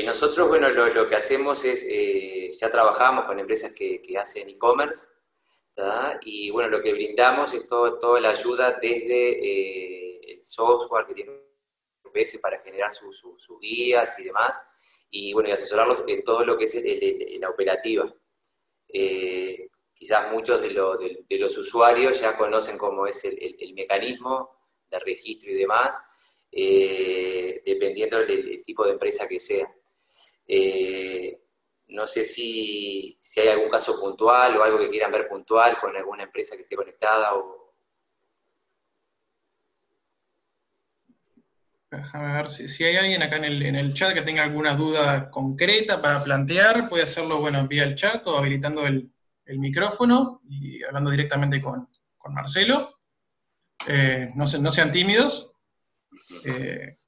[0.00, 5.06] Eh, nosotros, bueno, lo, que hacemos es, eh, ya trabajamos con empresas que, hacen e-commerce,
[6.22, 11.32] y bueno, lo que brindamos es toda la ayuda desde eh, el software que tiene
[12.04, 13.20] UPS para generar sus
[13.60, 14.52] guías y demás,
[15.10, 18.10] y bueno, y asesorarlos en todo lo que es la operativa.
[19.94, 20.70] quizás muchos de,
[21.38, 24.50] los usuarios ya conocen cómo es el mecanismo
[24.90, 25.94] de registro y demás,
[26.52, 29.72] eh, dependiendo del, tipo de empresa que sea.
[30.52, 31.38] Eh,
[31.90, 36.24] no sé si, hay algún caso puntual o algo que quieran ver puntual con alguna
[36.24, 37.72] empresa que esté conectada o...
[41.92, 46.24] Déjame ver si, hay alguien acá en el, chat que tenga alguna duda concreta para
[46.24, 49.08] plantear, puede hacerlo bueno, vía el chat o habilitando el,
[49.46, 51.88] micrófono y hablando directamente con,
[52.28, 52.98] Marcelo.
[53.86, 55.52] Eh, no, no sean tímidos,
[56.44, 56.99] eh,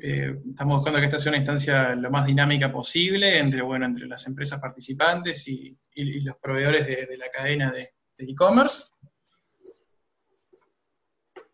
[0.00, 4.06] eh, estamos buscando que esta sea una instancia lo más dinámica posible entre, bueno, entre
[4.06, 8.82] las empresas participantes y, los proveedores de, la cadena de e-commerce.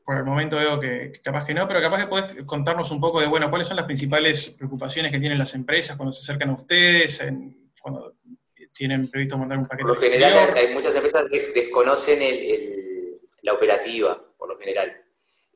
[0.04, 3.20] Por el momento veo que, capaz que no, pero capaz que puedes contarnos un poco
[3.20, 6.54] de, bueno, cuáles son las principales preocupaciones que tienen las empresas cuando se acercan a
[6.54, 7.22] ustedes,
[7.80, 8.14] cuando
[8.72, 9.86] tienen previsto montar un paquete.
[9.86, 12.18] Por lo general, hay muchas empresas que desconocen
[13.42, 14.96] la operativa, por lo general.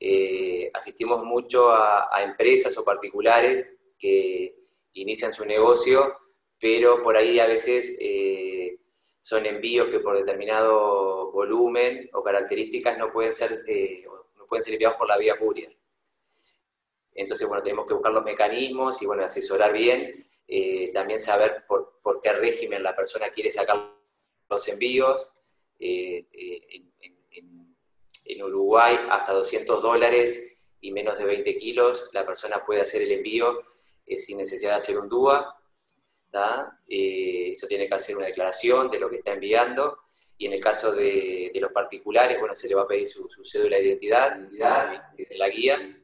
[0.06, 4.54] Eh, asistimos mucho a, empresas o particulares que
[4.92, 6.14] inician su negocio,
[6.60, 8.80] pero por ahí a veces eh,
[9.22, 14.04] son envíos que por determinado volumen o características no pueden ser, eh,
[14.36, 15.74] no pueden ser enviados por la vía courier.
[17.14, 20.26] Entonces, bueno, tenemos que buscar los mecanismos y, bueno, asesorar bien,
[20.92, 23.90] también saber por, qué régimen la persona quiere sacar
[24.50, 25.26] los envíos,
[25.78, 26.26] en,
[27.30, 27.63] en
[28.42, 33.62] Uruguay hasta 200 dólares y menos de 20 kilos, la persona puede hacer el envío
[34.06, 35.56] eh, sin necesidad de hacer un DUA.
[36.88, 39.98] Eh, eso tiene que hacer una declaración de lo que está enviando.
[40.36, 43.76] Y en el caso de, los particulares, bueno, se le va a pedir su, cédula
[43.76, 45.96] de identidad, de la guía.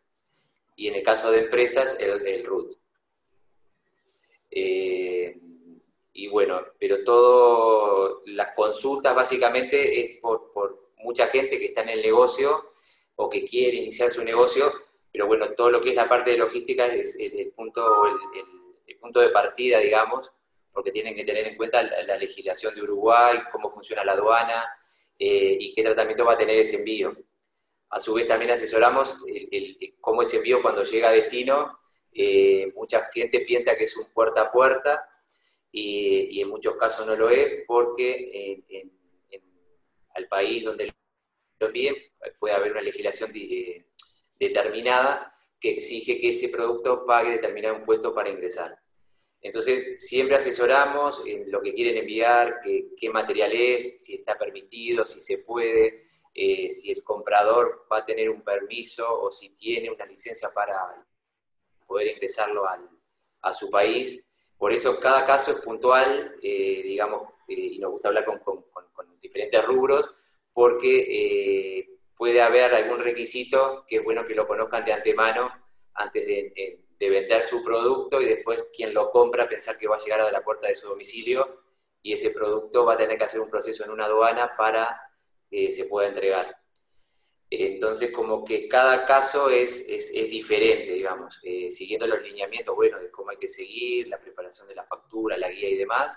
[0.77, 2.73] Y en el caso de empresas, el, RUT.
[4.53, 5.37] Eh,
[6.13, 11.91] y bueno, pero todas las consultas básicamente es por, por mucha gente que está en
[11.91, 12.73] el negocio
[13.17, 14.73] o que quiere iniciar su negocio,
[15.13, 18.07] pero bueno, todo lo que es la parte de logística es, el, punto,
[18.87, 20.31] el, punto de partida, digamos,
[20.73, 24.65] porque tienen que tener en cuenta la, legislación de Uruguay, cómo funciona la aduana
[25.19, 27.15] eh, y qué tratamiento va a tener ese envío.
[27.91, 29.23] A su vez también asesoramos
[30.01, 31.79] cómo ese envío cuando llega a destino,
[32.13, 35.05] eh, mucha gente piensa que es un puerta a puerta
[35.73, 39.00] y, en muchos casos no lo es porque en
[40.21, 40.93] al país donde
[41.59, 41.97] lo envíen,
[42.39, 43.85] puede haber una legislación eh,
[44.39, 48.79] determinada que exige que ese producto pague determinado impuesto para ingresar.
[49.43, 55.21] Entonces, siempre asesoramos en lo que quieren enviar, qué, material es, si está permitido, si
[55.23, 60.05] se puede, eh, si el comprador va a tener un permiso o si tiene una
[60.07, 60.77] licencia para
[61.87, 64.23] poder ingresarlo a su país.
[64.59, 68.41] Por eso cada caso es puntual, eh, digamos, y nos gusta hablar con,
[69.21, 70.11] diferentes rubros,
[70.53, 75.51] porque eh, puede haber algún requisito que es bueno que lo conozcan de antemano
[75.95, 80.21] antes de, vender su producto y después quien lo compra pensar que va a llegar
[80.21, 81.63] a la puerta de su domicilio
[82.03, 85.01] y ese producto va a tener que hacer un proceso en una aduana para
[85.51, 86.55] que se pueda entregar.
[87.51, 93.11] Entonces, como que cada caso es, es, diferente, digamos, eh, siguiendo los lineamientos, bueno, de
[93.11, 96.17] cómo hay que seguir, la preparación de la factura, la guía y demás,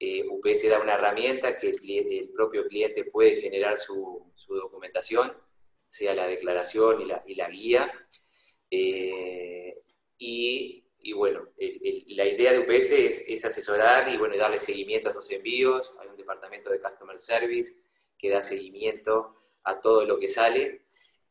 [0.00, 5.32] eh, UPS da una herramienta que el, propio cliente puede generar su, documentación,
[5.90, 7.92] sea la declaración y la, guía.
[8.70, 9.76] Eh,
[10.18, 12.90] y, bueno, la idea de UPS
[13.26, 15.92] es, asesorar y bueno, darle seguimiento a esos envíos.
[16.00, 17.74] Hay un departamento de Customer Service
[18.18, 19.34] que da seguimiento
[19.64, 20.82] a todo lo que sale.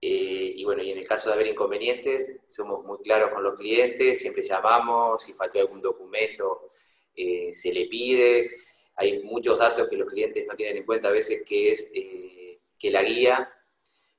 [0.01, 3.55] Eh, y bueno, y en el caso de haber inconvenientes, somos muy claros con los
[3.55, 6.71] clientes, siempre llamamos, si faltó algún documento,
[7.17, 8.51] eh, se le pide.
[8.95, 12.59] Hay muchos datos que los clientes no tienen en cuenta a veces, que es eh,
[12.79, 13.51] que la guía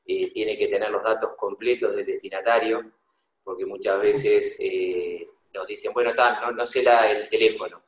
[0.05, 2.91] eh, tiene que tener los datos completos del destinatario,
[3.45, 4.57] porque muchas veces
[5.55, 7.83] nos dicen, bueno, no, no sé la, el teléfono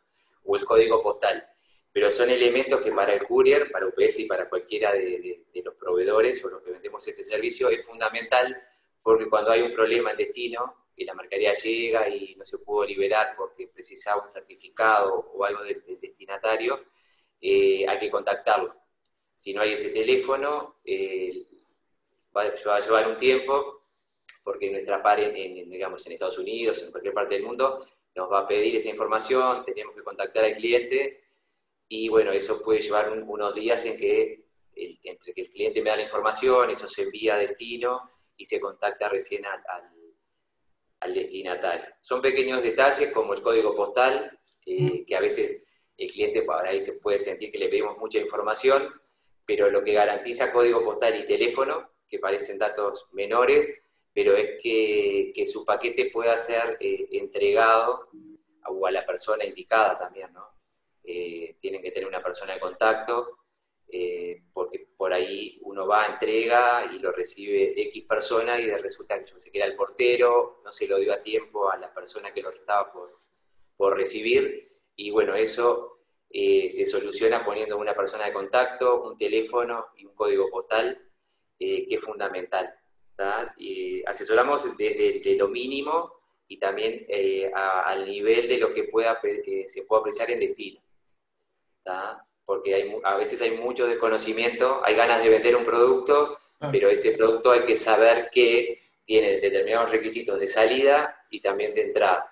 [0.45, 1.45] o el código postal,
[1.93, 5.75] pero son elementos que para el courier, para UPS y para cualquiera de, de los
[5.75, 8.57] proveedores o los que vendemos este servicio es fundamental,
[9.03, 12.85] porque cuando hay un problema en destino, que la mercadería llega y no se pudo
[12.85, 16.85] liberar porque precisaba un certificado o algo del, destinatario,
[17.41, 18.75] eh, hay que contactarlo.
[19.39, 21.47] Si no hay ese teléfono, eh,
[22.37, 23.87] va, a llevar un tiempo,
[24.45, 28.41] porque nuestra par en, digamos, en Estados Unidos, en cualquier parte del mundo, nos va
[28.41, 31.25] a pedir esa información, tenemos que contactar al cliente
[31.89, 34.45] y bueno, eso puede llevar unos días en que
[34.77, 38.61] entre que el cliente me da la información, eso se envía a destino y se
[38.61, 39.63] contacta recién al,
[41.09, 41.87] destinatario.
[42.01, 45.63] Son pequeños detalles como el código postal, que a veces
[45.97, 48.89] el cliente por ahí se puede sentir que le pedimos mucha información,
[49.45, 53.69] pero lo que garantiza código postal y teléfono, que parecen datos menores,
[54.13, 58.09] pero es que, su paquete pueda ser eh, entregado
[58.63, 60.47] a, a la persona indicada también, ¿no?
[61.05, 63.40] Eh, tienen que tener una persona de contacto,
[63.93, 69.39] eh, porque por ahí uno va, entrega y lo recibe X persona y resulta que
[69.39, 72.51] se queda el portero, no se lo dio a tiempo a la persona que lo
[72.51, 73.19] estaba por,
[73.77, 75.99] por recibir, y bueno, eso
[76.31, 80.99] eh, se soluciona poniendo una persona de contacto, un teléfono y un código postal,
[81.59, 82.75] que es fundamental.
[84.07, 86.15] Asesoramos desde lo mínimo
[86.49, 87.07] y también
[87.55, 90.81] al nivel de lo que pueda, se pueda apreciar en destino
[92.51, 96.37] porque hay, a veces hay mucho desconocimiento, hay ganas de vender un producto,
[96.73, 101.83] pero ese producto hay que saber que tiene determinados requisitos de salida y también de
[101.83, 102.29] entrada.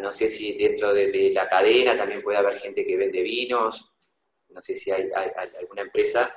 [0.00, 3.90] No sé si dentro de, la cadena también puede haber gente que vende vinos,
[4.50, 5.10] no sé si hay,
[5.58, 6.32] alguna empresa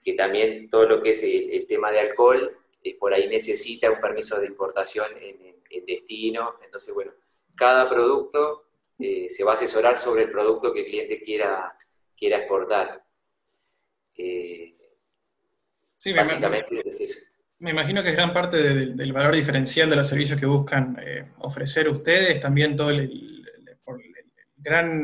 [0.00, 4.00] que también todo lo que es el, tema de alcohol, eh, por ahí necesita un
[4.00, 6.60] permiso de importación en, en destino.
[6.64, 7.10] Entonces, bueno,
[7.56, 8.66] cada producto
[9.02, 11.74] eh, se va a asesorar sobre el producto que el cliente quiera,
[12.20, 13.02] quiera exportar.
[14.14, 14.76] Eh,
[15.96, 16.22] sí, me,
[17.58, 21.32] me, imagino que es gran parte del, valor diferencial de los servicios que buscan eh,
[21.38, 23.42] ofrecer ustedes, también todo el,
[24.62, 25.00] gran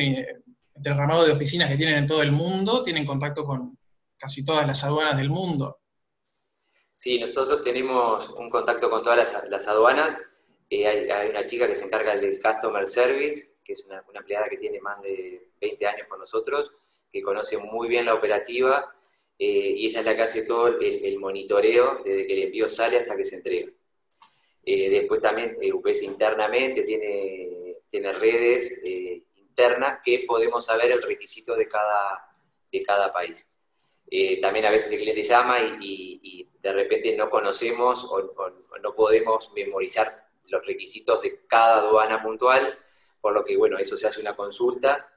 [0.75, 3.79] derramado de oficinas que tienen en todo el mundo, tienen contacto con
[4.19, 5.79] casi todas las aduanas del mundo.
[6.97, 10.19] Sí, nosotros tenemos un contacto con todas las, aduanas.
[10.71, 14.59] hay, hay, una chica que se encarga del Customer Service, que es una, empleada que
[14.59, 16.71] tiene más de 20 años con nosotros,
[17.12, 18.93] que conoce muy bien la operativa
[19.38, 22.99] eh, y ella es la que hace todo el, monitoreo desde que el envío sale
[22.99, 23.70] hasta que se entrega.
[24.64, 28.81] Eh, después también eh, UPS internamente tiene, tiene redes
[29.37, 32.29] internas que podemos saber el requisito de cada,
[32.73, 33.47] de cada país.
[34.41, 38.35] también a veces el cliente llama y, de repente no conocemos o,
[38.82, 42.76] no podemos memorizar los requisitos de cada aduana puntual
[43.26, 45.09] por lo que, bueno, eso se hace una consulta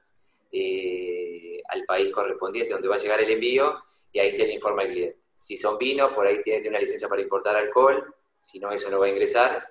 [0.50, 1.29] eh,
[1.70, 3.82] al país correspondiente donde va a llegar el envío
[4.12, 5.18] y ahí se le informa al cliente.
[5.38, 9.00] Si son vinos, por ahí tiene una licencia para importar alcohol, si no, eso no
[9.00, 9.66] va a ingresar.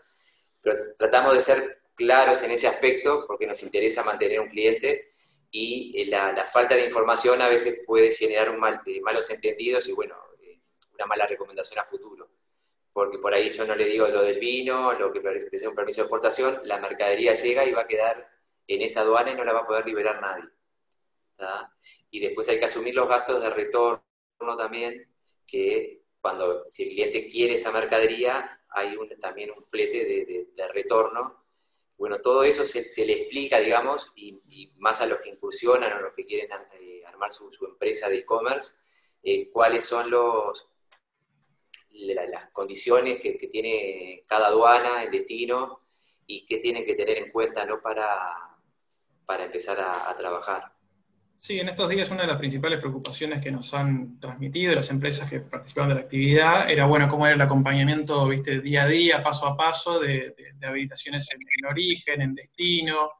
[0.61, 5.11] Pero tratamos de ser claros en ese aspecto porque nos interesa mantener un cliente
[5.51, 9.87] y eh, la, falta de información a veces puede generar un mal, eh, malos entendidos
[9.87, 10.15] y, bueno,
[10.93, 12.29] una mala recomendación a futuro
[12.99, 16.01] porque por ahí yo no le digo lo del vino, lo que es un permiso
[16.01, 18.27] de exportación, la mercadería llega y va a quedar
[18.67, 20.43] en esa aduana y no la va a poder liberar nadie.
[22.11, 24.01] Y después hay que asumir los gastos de retorno
[24.57, 25.07] también,
[25.47, 31.43] que cuando si el cliente quiere esa mercadería, hay también un flete de, retorno.
[31.97, 36.13] Bueno, todo eso se, le explica, digamos, y, más a los que incursionan o los
[36.13, 36.49] que quieren
[36.79, 38.75] eh, armar su, empresa de e-commerce,
[39.23, 40.67] eh, cuáles son los,
[41.91, 45.81] las condiciones que, tiene cada aduana, el destino,
[46.25, 47.81] y qué tienen que tener en cuenta ¿no?
[47.81, 48.49] para,
[49.25, 50.71] para empezar a, trabajar.
[51.41, 55.29] Sí, en estos días una de las principales preocupaciones que nos han transmitido las empresas
[55.29, 59.23] que participaban de la actividad era, bueno, cómo era el acompañamiento, viste, día a día,
[59.23, 63.11] paso a paso, de, habilitaciones en, origen, en destino,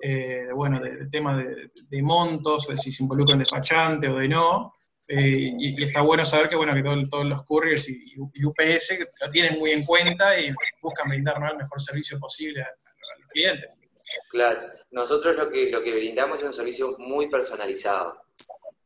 [0.00, 4.28] eh, bueno, del tema de, de, montos, de si se involucra en despachante o de
[4.28, 4.72] no,
[5.10, 9.58] eh, y, está bueno saber que bueno que todos los couriers y, UPS lo tienen
[9.58, 13.77] muy en cuenta y buscan brindar el mejor servicio posible a, los clientes.
[14.30, 18.22] Claro, nosotros lo que, lo que brindamos es un servicio muy personalizado.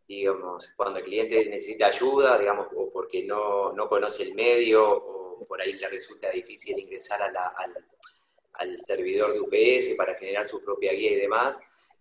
[0.06, 5.46] Digamos, cuando el cliente necesita ayuda, digamos, o porque no, no conoce el medio, o
[5.46, 7.72] por ahí le resulta difícil ingresar a la, al,
[8.54, 11.56] al, servidor de UPS para generar su propia guía y demás,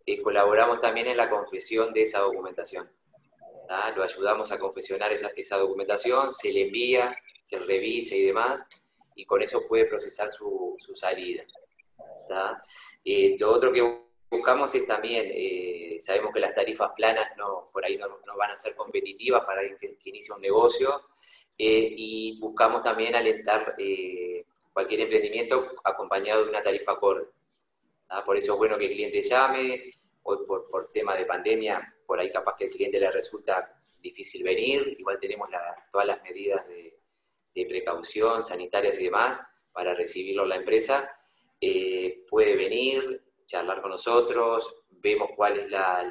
[0.06, 2.90] eh, colaboramos también en la confesión de esa documentación
[3.96, 7.16] lo ayudamos a confeccionar esa, esa, documentación, se le envía,
[7.50, 8.62] se revise y demás,
[9.16, 11.44] y con eso puede procesar su, su salida.
[13.04, 13.82] Eh, lo otro que
[14.30, 18.08] buscamos es también, eh, sabemos que las tarifas planas no, por ahí no,
[18.38, 21.02] van a ser competitivas para alguien que, inicia un negocio,
[21.58, 23.76] eh, y buscamos también alentar
[24.74, 27.28] cualquier emprendimiento acompañado de una tarifa acorde.
[28.26, 32.20] Por eso es bueno que el cliente llame, hoy por, por tema de pandemia por
[32.20, 35.48] ahí capaz que al cliente le resulta difícil venir, igual tenemos
[35.94, 36.94] todas las medidas de,
[37.70, 39.40] precaución, sanitarias y demás,
[39.72, 41.10] para recibirlo en la empresa,
[41.62, 46.04] eh, puede venir, charlar con nosotros, vemos cuál es la,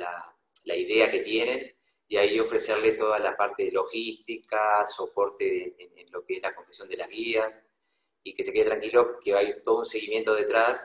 [0.65, 1.75] la, idea que tienen
[2.07, 6.89] y ahí ofrecerle toda la parte de logística, soporte en, lo que es la confesión
[6.89, 7.53] de las guías
[8.23, 10.81] y que se quede tranquilo que hay todo un seguimiento detrás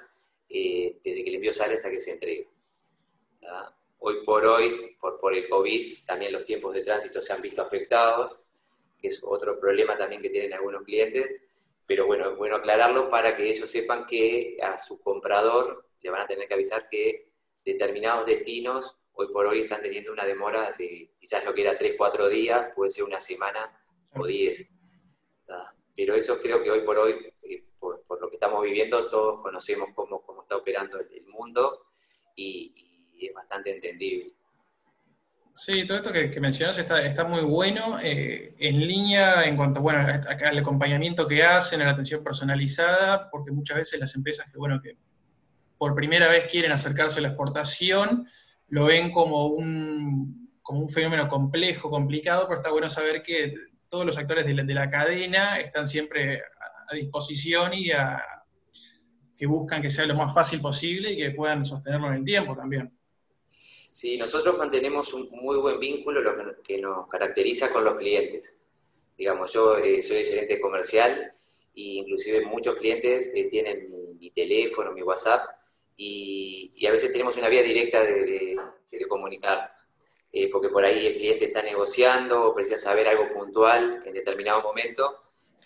[0.50, 2.48] eh, desde que el envío sale hasta que se entregue.
[4.00, 7.62] Hoy por hoy, por, por el COVID, también los tiempos de tránsito se han visto
[7.62, 8.40] afectados,
[9.00, 11.42] que es otro problema también que tienen algunos clientes,
[11.88, 16.22] pero bueno, es bueno aclararlo para que ellos sepan que a su comprador le van
[16.22, 17.32] a tener que avisar que
[17.63, 21.96] determinados destinos hoy por hoy están teniendo una demora de quizás lo que era 3,
[21.98, 23.72] 4 días, puede ser una semana
[24.13, 24.68] o 10.
[25.96, 29.89] Pero eso creo que hoy por hoy, eh, por, lo que estamos viviendo, todos conocemos
[29.96, 31.86] cómo, cómo está operando el, mundo
[32.36, 32.74] y,
[33.20, 34.34] es bastante entendible.
[35.58, 40.06] Sí, todo esto que, mencionas está, está, muy bueno, eh, en línea en cuanto bueno,
[40.06, 44.82] al acompañamiento que hacen, a la atención personalizada, porque muchas veces las empresas que, bueno,
[44.82, 44.98] que
[45.78, 48.28] por primera vez quieren acercarse a la exportación,
[48.68, 53.54] lo ven como un, como un fenómeno complejo, complicado, pero está bueno saber que
[53.88, 56.42] todos los actores de la, cadena están siempre
[56.90, 58.22] a, disposición y a,
[59.38, 62.58] que buscan que sea lo más fácil posible y que puedan sostenerlo en el tiempo
[62.58, 62.92] también.
[64.06, 68.54] Sí, nosotros mantenemos un muy buen vínculo, lo que nos caracteriza con los clientes.
[69.18, 71.34] Digamos, yo eh, soy gerente comercial
[71.76, 75.50] e inclusive muchos clientes eh, tienen mi, teléfono, mi WhatsApp
[75.98, 78.56] y, a veces tenemos una vía directa de,
[79.10, 79.72] comunicar,
[80.32, 84.62] eh, porque por ahí el cliente está negociando o precisa saber algo puntual en determinado
[84.62, 85.16] momento,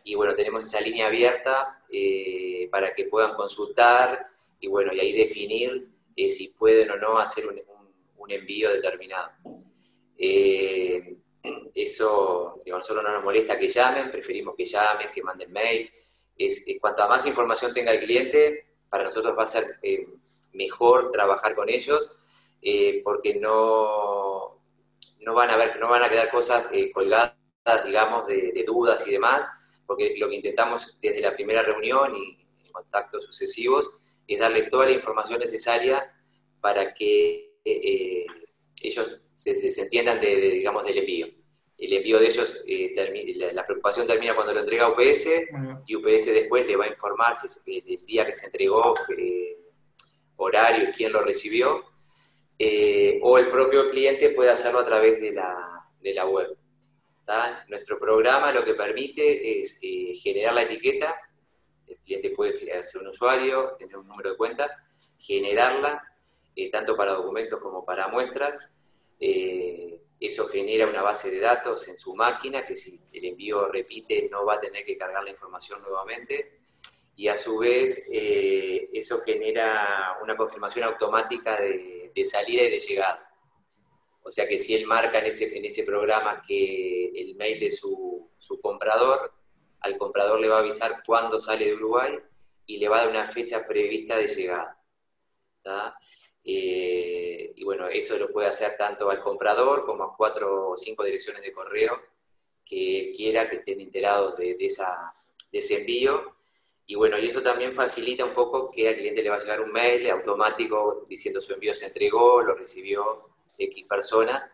[0.05, 1.83] y bueno, tenemos esa línea abierta
[2.71, 4.27] para que puedan consultar
[4.61, 7.59] y bueno, y ahí definir si pueden o no hacer un,
[8.27, 9.31] envío determinado.
[11.73, 15.89] eso, digo, a nosotros no nos molesta que llamen, preferimos que llamen, que manden mail.
[16.37, 20.07] Es, cuanta más información tenga el cliente, para nosotros va a ser eh,
[20.53, 22.09] mejor trabajar con ellos
[22.61, 24.61] eh, porque no,
[25.21, 27.35] no, van a ver, no van a quedar cosas eh, colgadas,
[27.85, 29.47] digamos, de, dudas y demás,
[29.85, 32.37] porque lo que intentamos desde la primera reunión y
[32.71, 33.89] contactos sucesivos
[34.27, 36.13] es darle toda la información necesaria
[36.61, 37.48] para que
[38.81, 41.27] ellos se, entiendan de, digamos, del envío.
[41.77, 42.63] El envío de ellos,
[43.53, 45.25] la, preocupación termina cuando lo entrega UPS
[45.87, 48.95] y UPS después le va a informar si, el día que se entregó,
[50.35, 51.85] horario quién lo recibió,
[52.57, 56.57] eh, o el propio cliente puede hacerlo a través de la, de la web.
[57.67, 61.15] Nuestro programa lo que permite es eh, generar la etiqueta,
[61.87, 64.67] el cliente puede ser un usuario, tener un número de cuenta,
[65.19, 66.03] generarla,
[66.55, 68.57] eh, tanto para documentos como para muestras,
[70.19, 74.45] eso genera una base de datos en su máquina que si el envío repite no
[74.45, 76.59] va a tener que cargar la información nuevamente
[77.19, 83.29] y a su vez eh, eso genera una confirmación automática de, salida y de llegada.
[84.23, 87.71] O sea que si él marca en ese, en ese programa que el mail de
[87.71, 88.29] su,
[88.61, 89.33] comprador,
[89.81, 92.19] al comprador le va a avisar cuándo sale de Uruguay
[92.65, 94.77] y le va a dar una fecha prevista de llegada.
[96.43, 101.03] Eh, y bueno, eso lo puede hacer tanto al comprador como a cuatro o cinco
[101.03, 101.99] direcciones de correo
[102.65, 104.55] que quiera que estén enterados de,
[105.51, 106.35] ese envío.
[106.85, 109.61] Y bueno, y eso también facilita un poco que al cliente le va a llegar
[109.61, 114.51] un mail automático diciendo su envío se entregó, lo recibió X persona,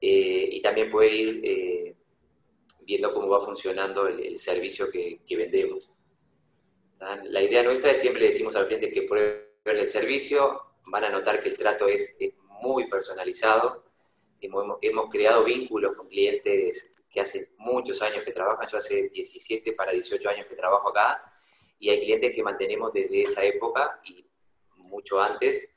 [0.00, 1.94] eh, y también puede ir eh,
[2.82, 5.90] viendo cómo va funcionando el, servicio que, vendemos.
[6.98, 11.10] La idea nuestra es siempre le decimos al cliente que prueben el servicio, van a
[11.10, 12.14] notar que el trato es,
[12.62, 13.84] muy personalizado,
[14.40, 19.72] hemos, hemos creado vínculos con clientes que hace muchos años que trabajan, yo hace 17
[19.74, 21.22] para 18 años que trabajo acá,
[21.78, 24.24] y hay clientes que mantenemos desde esa época y
[24.76, 25.68] mucho antes,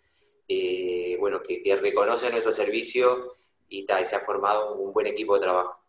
[0.48, 3.36] eh, bueno, que, reconocen nuestro servicio
[3.68, 5.80] y, se ha formado un buen equipo de trabajo.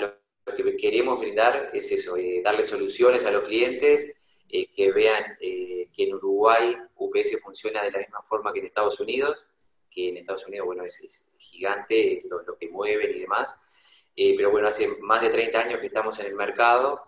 [0.00, 0.14] Lo,
[0.56, 4.13] que queremos brindar es eso, eh, darle soluciones a los clientes,
[4.54, 8.98] eh, que vean que en Uruguay UPS funciona de la misma forma que en Estados
[9.00, 9.36] Unidos,
[9.90, 13.54] que en Estados Unidos, bueno, es, gigante lo, que mueven y demás,
[14.14, 17.02] pero bueno, hace más de 30 años que estamos en el mercado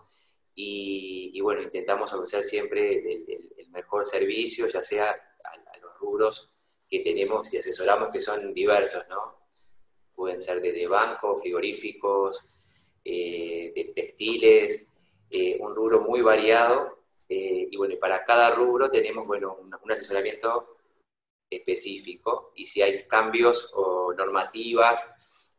[0.59, 3.23] y, bueno, intentamos ofrecer siempre
[3.57, 6.49] el, mejor servicio, ya sea a, los rubros
[6.89, 9.35] que tenemos y asesoramos, que son diversos, ¿no?
[10.15, 12.43] Pueden ser desde bancos, frigoríficos,
[13.05, 14.83] eh, de textiles,
[15.29, 16.96] eh, un rubro muy variado.
[17.29, 20.77] Eh, y bueno, para cada rubro tenemos, bueno, un, asesoramiento
[21.49, 25.01] específico y si hay cambios o normativas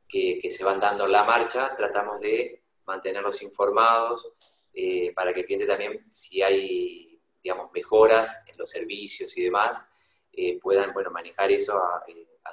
[0.08, 4.26] que, se van dando en la marcha, tratamos de mantenerlos informados,
[4.72, 9.78] eh, para que el cliente también, si hay, digamos, mejoras en los servicios y demás,
[10.32, 12.04] eh, puedan bueno, manejar eso a,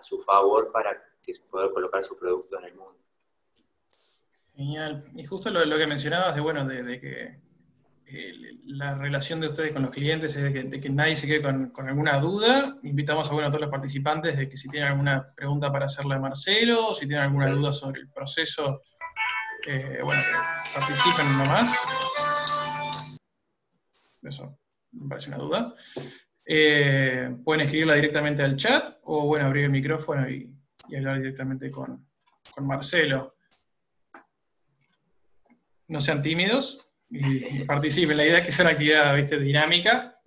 [0.01, 2.99] su favor para que pueda colocar su producto en el mundo.
[4.53, 5.09] Genial.
[5.15, 7.44] Y justo lo, que mencionabas de, bueno, de que
[8.65, 12.19] la relación de ustedes con los clientes es de que, nadie se quede con, alguna
[12.19, 12.77] duda.
[12.83, 16.15] Invitamos a, bueno, a todos los participantes de que si tienen alguna pregunta para hacerle
[16.15, 18.81] a Marcelo, o si tienen alguna duda sobre el proceso,
[19.67, 20.21] eh, bueno,
[20.73, 21.69] participen nomás.
[24.21, 24.57] Eso
[24.91, 25.73] me parece una duda.
[26.45, 30.51] Eh, pueden escribirla directamente al chat o, bueno, abrir el micrófono y,
[30.95, 32.05] hablar directamente con
[32.61, 33.35] Marcelo.
[35.87, 38.17] No sean tímidos, y, participen.
[38.17, 39.39] La idea es que sea una actividad ¿viste?
[39.39, 40.19] dinámica,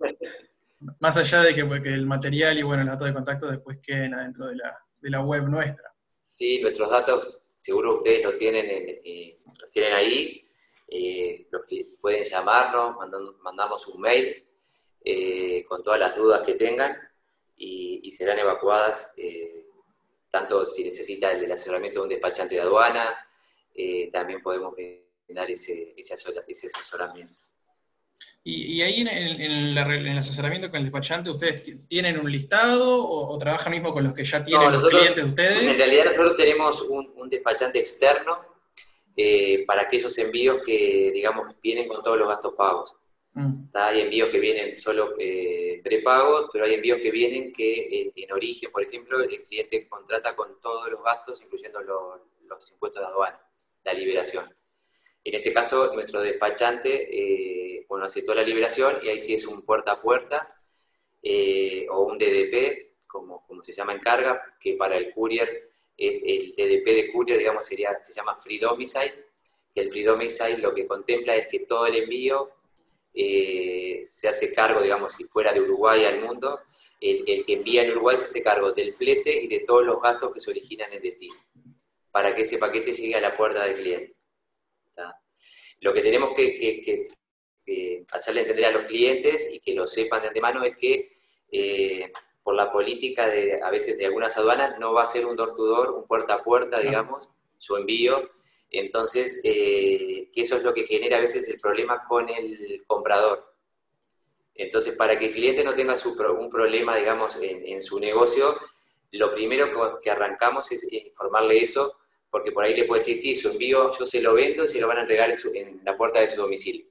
[0.99, 4.13] más allá de que, pues, el material y bueno, los datos de contacto después queden
[4.13, 5.91] adentro de la, de la web nuestra.
[6.33, 10.45] Sí, nuestros datos seguro ustedes los tienen, eh, los tienen ahí,
[10.87, 11.63] eh, los
[12.01, 12.95] pueden llamarnos,
[13.41, 14.43] mandamos un mail
[15.03, 16.97] eh, con todas las dudas que tengan
[17.57, 19.11] y, serán evacuadas,
[20.29, 23.17] tanto si necesita el asesoramiento de un despachante de aduana,
[24.11, 24.75] también podemos
[25.33, 27.33] dar ese, ese, asesoramiento.
[28.43, 33.93] Y, ahí en, el asesoramiento con el despachante, ¿ustedes tienen un listado o, trabajan mismo
[33.93, 35.61] con los que ya tienen los clientes de ustedes?
[35.61, 38.39] En realidad nosotros tenemos un, despachante externo
[39.15, 42.95] eh, para aquellos envíos que, digamos, vienen con todos los gastos pagos.
[43.33, 43.65] Mm.
[43.73, 48.31] Hay envíos que vienen solo eh, prepagos, pero hay envíos que vienen que eh, en
[48.31, 53.39] origen, por ejemplo, el cliente contrata con todos los gastos, incluyendo los impuestos de aduana,
[53.83, 54.45] la liberación.
[55.23, 59.63] En este caso, nuestro despachante, eh, bueno, aceptó la liberación y ahí sí es un
[59.63, 60.55] puerta a puerta
[61.21, 66.21] eh, o un DDP, como, como se llama en carga, que para el courier es
[66.23, 69.25] el DDP de courier, digamos, sería, se llama Free Domicile,
[69.73, 72.51] que el Free Domicile lo que contempla es que todo el envío
[73.13, 76.61] eh, se hace cargo, digamos, si fuera de Uruguay al mundo,
[77.01, 80.01] el, el, que envía en Uruguay se hace cargo del flete y de todos los
[80.01, 81.35] gastos que se originan en destino,
[82.11, 84.18] para que ese paquete llegue a la puerta del cliente.
[85.81, 87.07] Lo que tenemos que,
[88.11, 91.11] hacerle entender a los clientes y que lo sepan de antemano es que
[91.51, 92.11] eh,
[92.41, 95.55] por la política de a veces de algunas aduanas no va a ser un door
[95.55, 98.31] to door, un puerta a puerta, digamos, su envío.
[98.71, 103.53] Entonces, eh, que eso es lo que genera a veces el problema con el comprador.
[104.55, 108.57] Entonces, para que el cliente no tenga su, un problema, digamos, en, en su negocio,
[109.11, 111.95] lo primero que arrancamos es informarle eso
[112.31, 114.79] porque por ahí le puede decir, sí, su envío yo se lo vendo y se
[114.79, 116.85] lo van a entregar en, la puerta de su domicilio.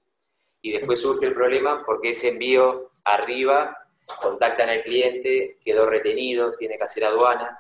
[0.62, 3.76] Y después surge el problema porque ese envío arriba
[4.20, 7.58] contactan al cliente, quedó retenido, tiene que hacer aduana,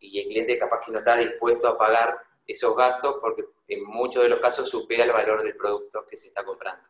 [0.00, 4.22] y el cliente capaz que no está dispuesto a pagar esos gastos porque en muchos
[4.22, 6.82] de los casos supera el valor del producto que se está comprando.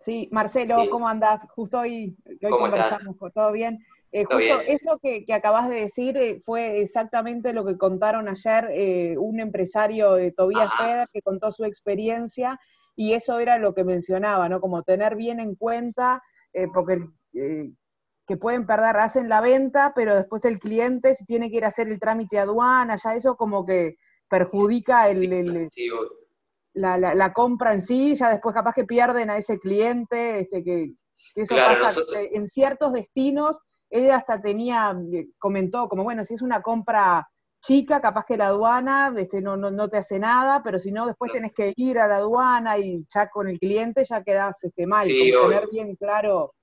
[0.00, 1.44] Sí, Marcelo, ¿cómo andás?
[1.50, 3.78] Justo hoy, hoy conversamos, ¿todo bien?
[4.16, 9.16] Eh, justo eso que, acabas de decir eh, fue exactamente lo que contaron ayer eh,
[9.18, 12.60] un empresario de Tobias Feder que contó su experiencia
[12.94, 14.60] y eso era lo que mencionaba, ¿no?
[14.60, 16.22] Como tener bien en cuenta,
[16.72, 17.00] porque
[17.32, 21.68] que pueden perder, hacen la venta, pero después el cliente si tiene que ir a
[21.68, 23.96] hacer el trámite aduana, ya eso como que
[24.28, 25.68] perjudica el,
[26.74, 30.92] la, la, compra en sí, ya después capaz que pierden a ese cliente, este que,
[31.34, 32.00] eso pasa
[32.30, 33.58] en ciertos destinos
[33.94, 37.28] ella hasta tenía, eh, comentó como, bueno, si es una compra
[37.62, 41.30] chica, capaz que la aduana este, no, no, te hace nada, pero si no, después
[41.32, 45.06] tenés que ir a la aduana y ya con el cliente ya quedás este, mal,
[45.06, 46.54] tener bien claro.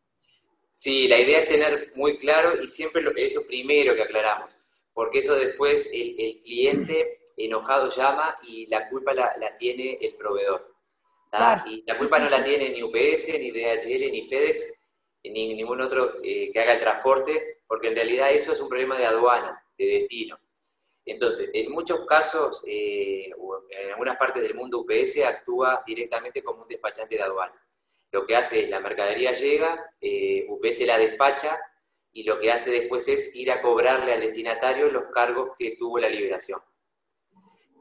[0.79, 4.51] Sí, la idea es tener muy claro y siempre lo, es lo primero que aclaramos,
[4.93, 10.69] porque eso después el, cliente enojado llama y la culpa la, tiene el proveedor.
[11.65, 14.80] Y la culpa no la tiene ni UPS, ni DHL, ni FedEx,
[15.23, 18.97] ni ningún otro eh, que haga el transporte, porque en realidad eso es un problema
[18.97, 20.39] de aduana, de destino.
[21.05, 23.29] Entonces, en muchos casos, eh,
[23.69, 27.59] en algunas partes del mundo, UPS actúa directamente como un despachante de aduana.
[28.11, 31.59] Lo que hace es, la mercadería llega, eh, UPS la despacha,
[32.13, 35.97] y lo que hace después es ir a cobrarle al destinatario los cargos que tuvo
[35.97, 36.59] la liberación.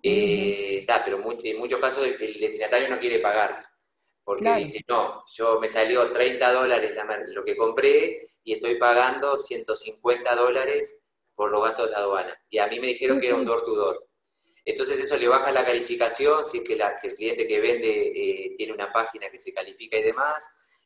[0.03, 3.67] Eh, pero en muchos casos el destinatario no quiere pagar.
[4.31, 6.97] Porque dice, no, yo me salió 30 dólares
[7.35, 10.95] lo que compré y estoy pagando 150 dólares
[11.35, 12.41] por los gastos de aduana.
[12.49, 14.07] Y a mí me dijeron que era un door to door.
[14.65, 18.73] Entonces eso le baja la calificación, si es que, el cliente que vende eh, tiene
[18.73, 20.45] una página que se califica y demás,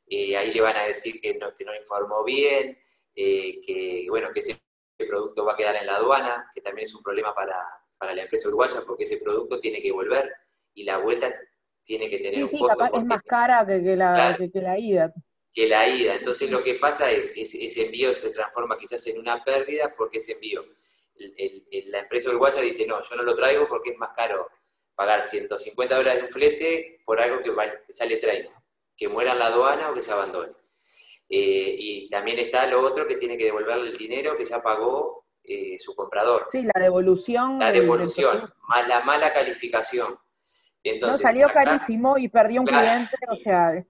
[0.08, 2.78] eh, ahí le van a decir que no, que no informó bien,
[3.14, 4.58] eh, que bueno que ese
[5.06, 7.62] producto va a quedar en la aduana, que también es un problema para,
[7.98, 10.32] para la empresa uruguaya porque ese producto tiene que volver
[10.72, 11.30] y la vuelta
[11.84, 15.12] tiene que tener sí, sí, capaz es más cara que, la, que, la ida.
[15.52, 16.16] que la ida.
[16.16, 20.32] Entonces lo que pasa es, ese envío se transforma quizás en una pérdida porque ese
[20.32, 20.64] envío,
[21.86, 24.48] la empresa uruguaya dice, no, yo no lo traigo porque es más caro
[24.94, 27.52] pagar 150 dólares de un flete por algo que,
[27.94, 28.50] sale 30,
[28.96, 30.52] que muera en la aduana o que se abandone.
[31.28, 35.24] Eh, y también está lo otro que tiene que devolverle el dinero que ya pagó
[35.42, 36.46] eh, su comprador.
[36.50, 37.58] Sí, la devolución.
[37.58, 40.16] La devolución, más la mala calificación.
[40.84, 43.84] Entonces, no, salió carísimo y perdió un cliente, o sea...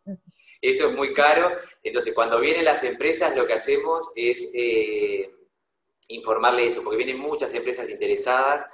[0.62, 1.50] Eso es muy caro.
[1.82, 5.30] Entonces, cuando vienen las empresas, lo que hacemos es eh,
[6.08, 8.66] informarle eso, porque vienen muchas empresas interesadas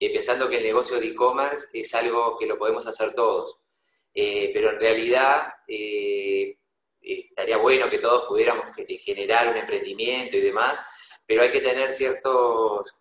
[0.00, 3.56] eh, pensando que el negocio de e-commerce es algo que lo podemos hacer todos.
[4.14, 6.56] Eh, pero en realidad eh,
[7.00, 10.78] estaría bueno que todos pudiéramos generar un emprendimiento y demás,
[11.26, 12.92] pero hay que tener ciertos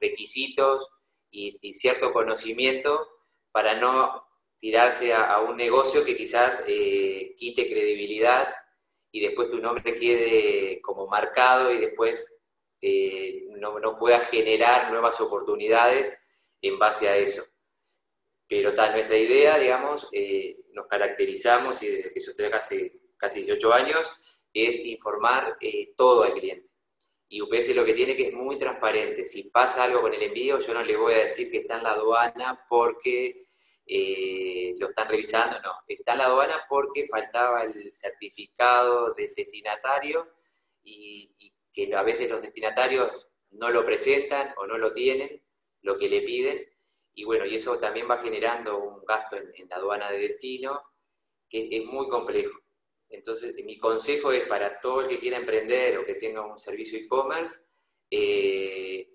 [0.00, 0.88] requisitos
[1.30, 3.08] y, cierto conocimiento
[3.56, 4.22] para no
[4.60, 8.54] tirarse a, un negocio que quizás quite credibilidad
[9.10, 12.22] y después tu nombre quede como marcado y después
[12.82, 16.12] eh, no, no, pueda generar nuevas oportunidades
[16.60, 17.44] en base a eso.
[18.46, 22.92] Pero tal, nuestra idea, digamos, eh, nos caracterizamos, y desde que yo estoy acá hace
[23.16, 24.06] casi 18 años,
[24.52, 26.68] es informar eh, todo al cliente.
[27.30, 29.24] Y UPS lo que tiene que es muy transparente.
[29.28, 31.84] Si pasa algo con el envío, yo no le voy a decir que está en
[31.84, 33.45] la aduana porque
[33.88, 35.72] lo están revisando, no.
[35.86, 40.28] Está en la aduana porque faltaba el certificado del destinatario
[40.82, 45.42] y, y que a veces los destinatarios no lo presentan o no lo tienen,
[45.82, 46.66] lo que le piden,
[47.16, 50.82] y bueno, y eso también va generando un gasto en, la aduana de destino,
[51.48, 52.60] que es muy complejo.
[53.08, 56.98] Entonces, mi consejo es para todo el que quiera emprender o que tenga un servicio
[56.98, 57.54] e-commerce,
[58.10, 59.08] eh,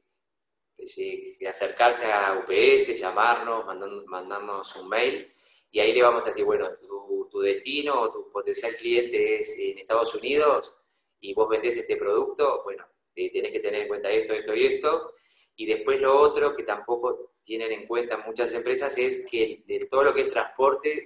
[1.47, 3.65] acercarse a UPS, llamarnos,
[4.05, 5.31] mandarnos un mail,
[5.71, 9.49] y ahí le vamos a decir, bueno, tu, tu destino o tu potencial cliente es
[9.57, 10.73] en Estados Unidos,
[11.21, 14.65] y vos vendés este producto, bueno, eh, tenés que tener en cuenta esto, esto y
[14.65, 15.13] esto.
[15.55, 20.03] Y después lo otro que tampoco tienen en cuenta muchas empresas es que de todo
[20.03, 21.05] lo que es transporte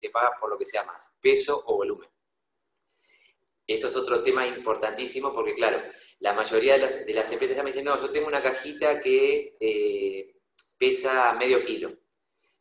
[0.00, 2.08] se paga por lo que sea más, peso o volumen.
[3.66, 5.82] Eso es otro tema importantísimo porque, claro,
[6.20, 10.34] la mayoría de las, empresas ya me dicen, no, yo tengo una cajita que eh,
[10.78, 11.92] pesa medio kilo.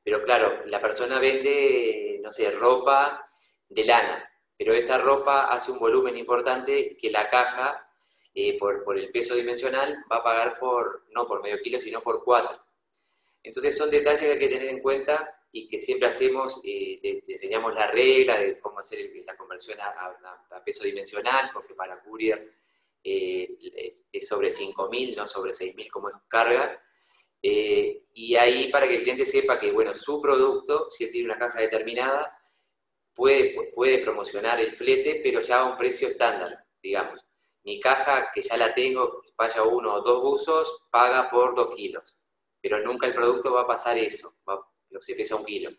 [0.03, 3.25] Pero claro, la persona vende, no sé, ropa
[3.69, 7.85] de lana pero esa ropa hace un volumen importante que la caja,
[8.33, 12.23] eh, por, el peso dimensional, va a pagar por, no por medio kilo, sino por
[12.23, 12.63] cuatro.
[13.41, 17.73] Entonces son detalles que hay que tener en cuenta y que siempre hacemos, eh, enseñamos
[17.73, 22.53] la regla de cómo hacer la conversión a, peso dimensional, porque para courier
[23.03, 26.79] eh, es sobre 5.000, no sobre 6.000 como es carga.
[27.41, 31.39] y ahí para que el cliente sepa que, bueno, su producto, si él tiene una
[31.39, 32.37] caja determinada,
[33.15, 37.19] puede, puede promocionar el flete, pero ya a un precio estándar, digamos.
[37.63, 42.15] Mi caja, que ya la tengo, vaya uno o dos buzos, paga por dos kilos,
[42.61, 45.71] pero nunca el producto va a pasar eso, va, no se pesa un kilo.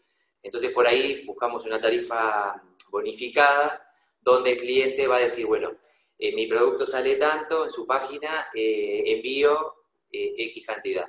[0.42, 3.80] Entonces por ahí buscamos una tarifa bonificada,
[4.20, 5.76] donde el cliente va a decir, bueno,
[6.24, 9.74] eh, mi producto sale tanto, en su página eh, envío
[10.10, 11.06] eh, X cantidad.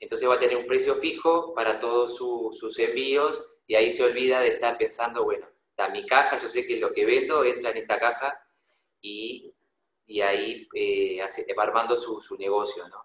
[0.00, 4.40] Entonces va a tener un precio fijo para todos sus envíos y ahí se olvida
[4.40, 7.76] de estar pensando, bueno, está mi caja, yo sé que lo que vendo entra en
[7.76, 8.36] esta caja
[9.00, 9.54] y,
[10.22, 11.20] ahí eh,
[11.56, 13.04] va armando su, negocio, ¿no?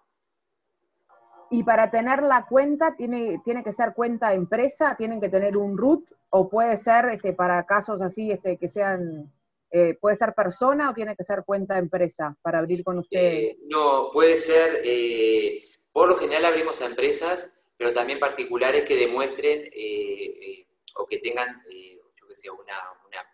[1.50, 4.96] Y para tener la cuenta, ¿tiene, tiene que ser cuenta empresa?
[4.96, 6.04] ¿Tienen que tener un root?
[6.30, 9.32] ¿O puede ser este, para casos así este, que sean,
[9.70, 13.50] eh, puede ser persona o tiene que ser cuenta empresa para abrir con ustedes?
[13.50, 14.82] Eh, no, puede ser,
[15.92, 21.18] por lo general abrimos a empresas pero también particulares que demuestren eh, eh, o que
[21.18, 22.74] tengan, eh, yo que sé, una,
[23.06, 23.24] una,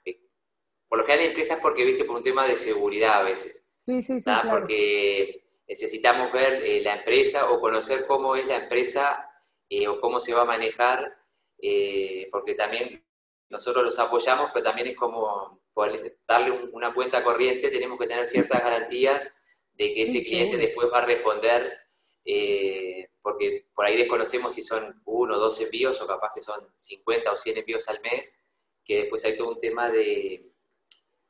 [0.87, 3.63] Por lo general empresas porque, viste, por un tema de seguridad a veces.
[3.87, 4.31] Sí, sí, sí.
[4.49, 9.31] Porque necesitamos ver la empresa o conocer cómo es la empresa
[9.89, 11.11] o cómo se va a manejar,
[12.31, 13.03] porque también
[13.49, 15.59] nosotros los apoyamos, pero también es como
[16.27, 19.23] darle una cuenta corriente, tenemos que tener ciertas garantías
[19.75, 21.85] de que ese cliente después va a responder
[22.25, 26.61] eh, porque por ahí desconocemos si son uno o dos envíos o capaz que son
[26.79, 28.31] 50 o 100 envíos al mes,
[28.85, 30.51] que después hay todo un tema de,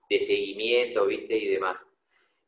[0.09, 1.37] seguimiento, ¿viste?
[1.37, 1.81] Y demás.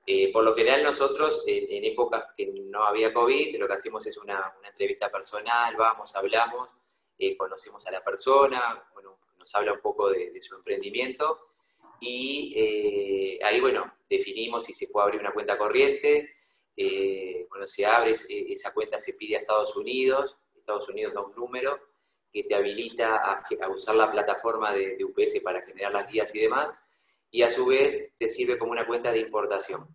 [0.06, 4.16] Eh, por lo general nosotros, en épocas que no había COVID, lo que hacemos es
[4.18, 6.68] una, entrevista personal, vamos, hablamos,
[7.18, 11.40] eh, conocemos a la persona, bueno, nos habla un poco de, su emprendimiento
[12.00, 16.36] y ahí, bueno, definimos si se puede abrir una cuenta corriente,
[16.76, 21.34] eh, bueno, se abre esa cuenta, se pide a Estados Unidos, Estados Unidos da un
[21.34, 21.80] número
[22.32, 26.74] que te habilita a, usar la plataforma de, UPS para generar las guías y demás,
[27.30, 29.86] y a su vez te sirve como una cuenta de importación.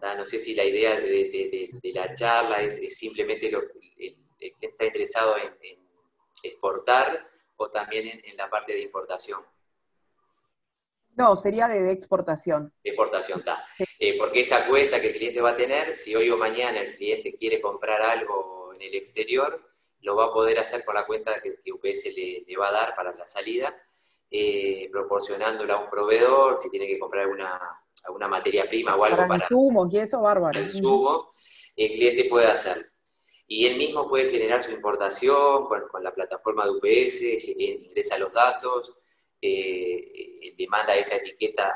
[0.00, 3.60] No sé si la idea de, la charla es, simplemente lo,
[3.98, 5.78] que está interesado en,
[6.42, 9.42] exportar o también en, la parte de importación.
[11.16, 12.72] No, sería de, exportación.
[12.82, 13.64] exportación, está.
[13.98, 16.96] Eh, porque esa cuenta que el cliente va a tener, si hoy o mañana el
[16.96, 19.60] cliente quiere comprar algo en el exterior,
[20.02, 23.14] lo va a poder hacer con la cuenta que, UPS le, va a dar para
[23.14, 23.74] la salida,
[24.30, 27.60] eh, proporcionándola a un proveedor, si tiene que comprar alguna,
[28.04, 29.28] alguna materia prima o algo para...
[29.28, 30.58] Para insumos y eso, bárbaro.
[30.58, 31.34] El insumo,
[31.76, 32.84] el cliente puede hacerlo.
[33.46, 38.96] Y él mismo puede generar su importación con, la plataforma de UPS, ingresa los datos,
[39.40, 41.74] eh, demanda esa etiqueta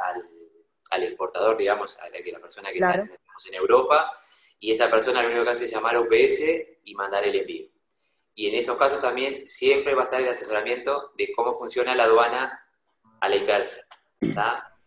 [0.90, 4.12] al, exportador, digamos, a la, que la persona que está en Europa,
[4.60, 6.40] y esa persona lo único que hace es llamar a UPS
[6.84, 7.66] y mandar el envío.
[8.34, 12.04] Y en esos casos también siempre va a estar el asesoramiento de cómo funciona la
[12.04, 12.60] aduana
[13.20, 13.84] a la inversa.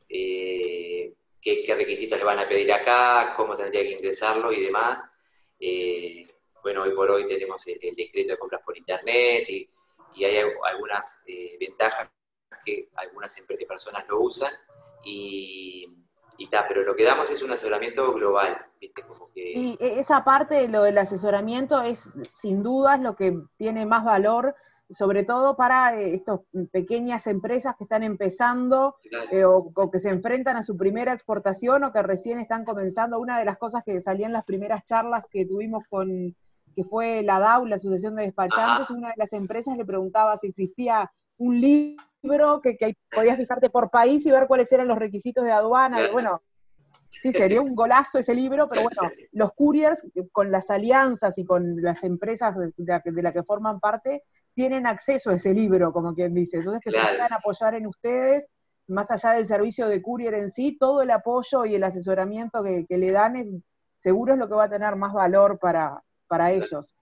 [0.10, 5.00] Eh, qué, requisitos le van a pedir acá, cómo tendría que ingresarlo y demás.
[5.60, 6.28] Eh,
[6.62, 9.70] bueno, hoy por hoy tenemos el, decreto de compras por internet y,
[10.20, 12.10] hay algunas eh, ventajas
[12.68, 13.34] que algunas
[13.68, 14.52] personas lo usan
[15.06, 15.86] y,
[16.38, 19.04] y pero lo que damos es un asesoramiento global, ¿viste?
[19.04, 19.54] Como que...
[19.54, 22.00] Sí, e, esa parte de lo del asesoramiento es
[22.34, 24.54] sin dudas lo que tiene más valor,
[24.90, 28.96] sobre todo para eh, estas pequeñas empresas que están empezando
[29.32, 33.20] eh, o, que se enfrentan a su primera exportación o que recién están comenzando.
[33.20, 36.36] Una de las cosas que salían en las primeras charlas que tuvimos con,
[36.76, 40.48] que fue la DAU, la Asociación de Despachantes, una de las empresas le preguntaba si
[40.48, 42.07] existía un libro
[42.62, 46.12] que, que podías fijarte por país y ver cuáles eran los requisitos de aduana.
[46.12, 46.42] bueno,
[47.22, 50.00] sí, sería un golazo ese libro, pero bueno, los couriers
[50.32, 55.36] con las alianzas y con las empresas de, la, que forman parte tienen acceso a
[55.36, 56.58] ese libro, como quien dice.
[56.58, 58.46] Entonces, que se puedan apoyar en ustedes,
[58.88, 62.98] más allá del servicio de courier en sí, todo el apoyo y el asesoramiento que,
[62.98, 63.64] le dan,
[64.00, 66.97] seguro es lo que va a tener más valor para, para ellos.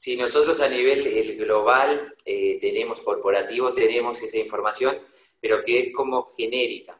[0.00, 4.98] Si nosotros a nivel global eh, tenemos corporativo, tenemos esa información,
[5.38, 6.98] pero que es como genérica.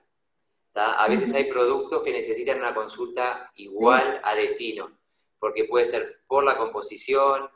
[0.75, 4.99] A veces hay productos que necesitan una consulta igual a destino,
[5.39, 7.49] porque puede ser por la composición,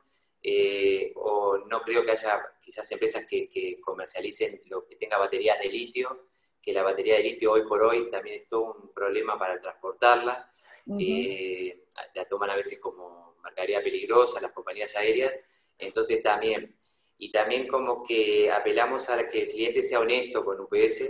[0.43, 5.69] eh, o no creo que haya quizás empresas que, comercialicen lo que tenga baterías de
[5.69, 6.27] litio,
[6.63, 10.51] que la batería de litio hoy por hoy también es todo un problema para transportarla,
[10.99, 15.33] eh, la toman a veces como mercadería peligrosa, las compañías aéreas,
[15.79, 16.75] entonces también,
[17.19, 21.05] y también como que apelamos a que el cliente sea honesto con UPS,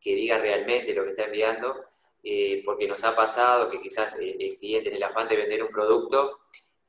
[0.00, 1.84] que diga realmente lo que está enviando,
[2.22, 5.70] eh, porque nos ha pasado que quizás el, cliente en el afán de vender un
[5.70, 6.40] producto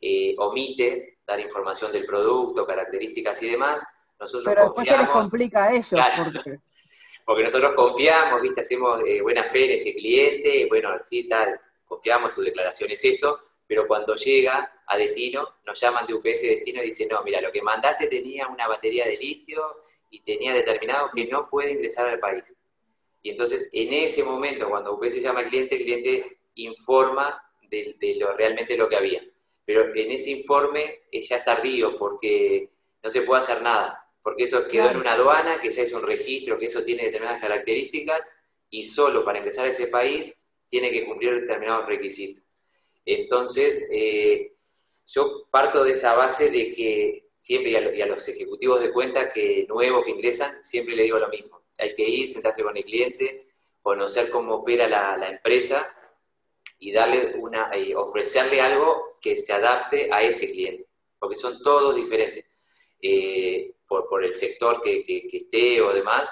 [0.02, 3.84] eh, omite dar información del producto, características y demás.
[4.19, 5.91] Nosotros Pero después se les complica a ellos.
[7.26, 7.43] porque...
[7.43, 8.62] nosotros confiamos, ¿viste?
[8.62, 13.39] hacemos eh, buena fe en ese cliente, bueno, sí, tal, confiamos, tu declaración es esto,
[13.67, 17.51] pero cuando llega a destino, nos llaman de UPS destino y dicen, no, mira, lo
[17.51, 19.62] que mandaste tenía una batería de litio
[20.10, 22.43] y tenía determinado que no puede ingresar al país.
[23.21, 28.34] Y entonces, en ese momento, cuando UPS llama al cliente, el cliente informa de, lo
[28.38, 29.21] realmente lo que había.
[29.65, 32.69] Pero en ese informe es ya tardío porque
[33.03, 36.03] no se puede hacer nada, porque eso quedó en una aduana, que ese es un
[36.03, 38.25] registro, que eso tiene determinadas características
[38.69, 40.34] y solo para ingresar a ese país
[40.69, 42.47] tiene que cumplir determinados requisitos.
[43.08, 44.52] Entonces, eh,
[45.08, 49.65] yo parto de esa base de que siempre, y a, los ejecutivos de cuenta que
[49.70, 51.62] nuevos que ingresan, siempre le digo lo mismo.
[51.78, 53.48] Hay que ir, sentarse con el cliente,
[53.82, 55.88] conocer cómo opera la, empresa
[56.80, 60.86] y darle una, ofrecerle algo que se adapte a ese cliente,
[61.17, 62.46] porque son todos diferentes,
[63.02, 66.30] eh, por, el sector que, esté o demás,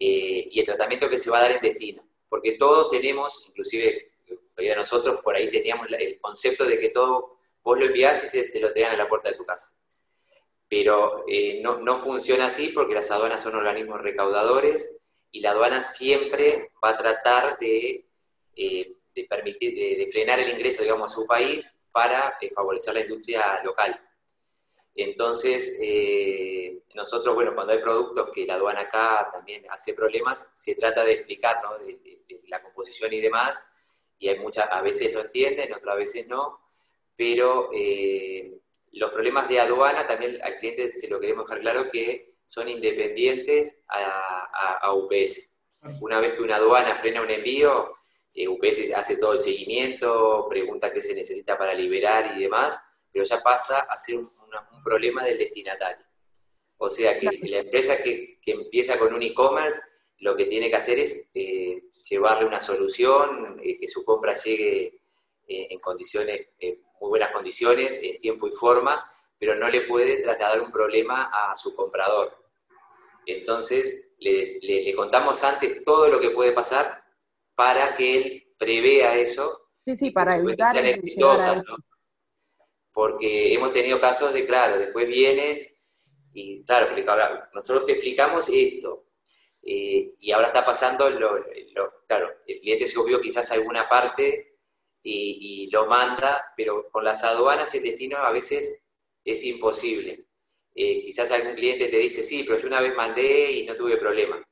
[0.00, 4.09] eh, y el tratamiento que se va a dar en destino, porque todos tenemos, inclusive
[4.76, 8.72] nosotros por ahí teníamos el concepto de que todo vos lo envías y te, lo
[8.72, 9.70] traían a la puerta de tu casa.
[10.68, 14.88] Pero eh, no, funciona así porque las aduanas son organismos recaudadores
[15.32, 18.06] y la aduana siempre va a tratar de,
[18.56, 18.96] eh,
[19.28, 24.00] permitir, de, frenar el ingreso, digamos, a su país para eh, favorecer la industria local.
[24.94, 25.76] Entonces,
[26.94, 31.12] nosotros, bueno, cuando hay productos que la aduana acá también hace problemas, se trata de
[31.12, 31.78] explicar, ¿no?
[31.78, 33.56] de, la composición y demás,
[34.20, 36.60] y hay muchas, a veces lo entienden, otras veces no,
[37.16, 38.52] pero eh,
[38.92, 43.74] los problemas de aduana también al cliente se lo queremos dejar claro que son independientes
[43.88, 45.48] a, UPS.
[46.02, 47.94] Una vez que una aduana frena un envío,
[48.34, 52.78] eh, UPS hace todo el seguimiento, pregunta qué se necesita para liberar y demás,
[53.12, 54.30] pero ya pasa a ser un,
[54.84, 56.04] problema del destinatario.
[56.78, 59.78] O sea que la empresa que, que empieza con un e-commerce
[60.18, 65.00] lo que tiene que hacer es eh, llevarle una solución, eh, que su compra llegue
[65.48, 66.48] eh, en condiciones,
[67.00, 69.04] muy buenas condiciones, en tiempo y forma,
[69.38, 72.36] pero no le puede trasladar un problema a su comprador.
[73.26, 77.02] Entonces, le, contamos antes todo lo que puede pasar
[77.54, 79.68] para que él prevea eso.
[79.84, 80.76] Sí, sí, para evitar
[82.92, 85.70] Porque hemos tenido casos de, claro, después viene
[86.32, 86.94] y claro,
[87.54, 89.04] nosotros te explicamos esto,
[89.62, 91.44] eh, y ahora está pasando, lo,
[92.06, 94.54] claro, el cliente se obvió quizás alguna parte
[95.02, 98.80] y, lo manda, pero con las aduanas el destino a veces
[99.24, 100.24] es imposible.
[100.74, 103.96] Eh, quizás algún cliente te dice, sí, pero yo una vez mandé y no tuve
[103.98, 104.42] problema.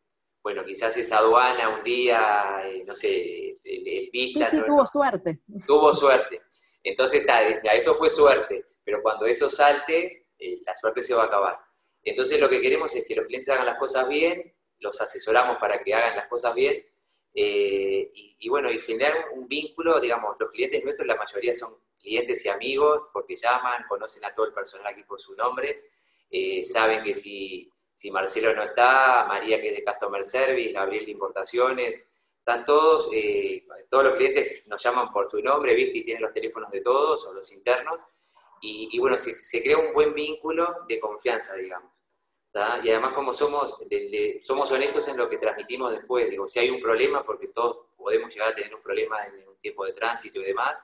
[0.42, 4.51] Bueno, quizás esa aduana un día, eh, no sé, el, vista...
[4.51, 5.38] Sí, tuvo suerte.
[5.66, 6.40] Tuvo suerte.
[6.85, 7.27] Entonces,
[7.75, 10.27] eso fue suerte, pero cuando eso salte,
[10.64, 11.59] la suerte se va a acabar.
[12.05, 15.82] Entonces, lo que queremos es que los clientes hagan las cosas bien, los asesoramos para
[15.82, 16.84] que hagan las cosas bien,
[17.34, 22.44] eh, y, bueno, y generar un, vínculo, digamos, los clientes nuestros, la mayoría son clientes
[22.44, 25.84] y amigos, porque llaman, conocen a todo el personal aquí por su nombre,
[26.30, 31.04] eh, saben que si, si Marcelo no está, María que es de Customer Service, Gabriel
[31.04, 32.02] de Importaciones,
[32.38, 35.98] están todos, eh, todos los clientes nos llaman por su nombre, ¿viste?
[35.98, 38.00] Y tienen los teléfonos de todos o los internos,
[38.60, 41.92] y, bueno, se, crea un buen vínculo de confianza, digamos.
[42.54, 43.78] Y además como somos,
[44.44, 48.32] somos honestos en lo que transmitimos después, digo, si hay un problema, porque todos podemos
[48.32, 50.78] llegar a tener un problema en un tiempo de tránsito y demás,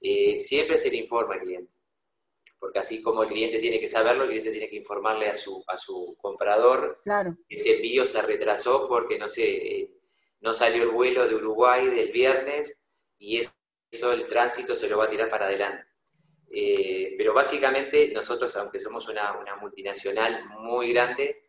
[0.00, 1.72] eh, siempre se le informa al cliente.
[2.58, 5.62] Porque así como el cliente tiene que saberlo, el cliente tiene que informarle a su,
[5.68, 7.36] a su comprador claro.
[7.48, 9.90] que ese envío se retrasó porque, no sé, eh,
[10.40, 12.76] no salió el vuelo de Uruguay del viernes
[13.18, 13.46] y
[13.90, 15.84] eso el tránsito se lo va a tirar para adelante.
[16.50, 21.42] Eh, pero básicamente nosotros, aunque somos una, multinacional muy grande,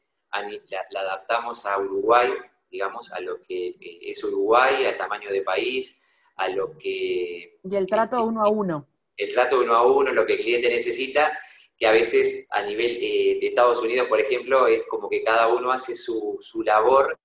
[0.89, 2.33] la, adaptamos a Uruguay,
[2.69, 5.95] digamos, a lo que eh, es Uruguay, al tamaño de país,
[6.35, 7.59] a lo que...
[7.63, 8.87] Y el trato uno a uno.
[9.15, 11.37] El trato uno a uno, lo que el cliente necesita,
[11.77, 15.47] que a veces a nivel eh, de Estados Unidos, por ejemplo, es como que cada
[15.47, 17.17] uno hace su, su labor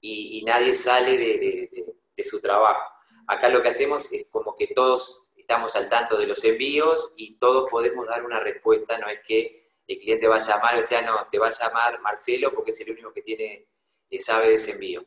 [0.00, 2.92] y, nadie sale de su trabajo.
[3.28, 7.36] Acá lo que hacemos es como que todos estamos al tanto de los envíos y
[7.38, 11.02] todos podemos dar una respuesta, no es que el cliente va a llamar, o sea,
[11.02, 13.66] no, te va a llamar Marcelo porque es el único que tiene,
[14.08, 15.04] que sabe de ese envío.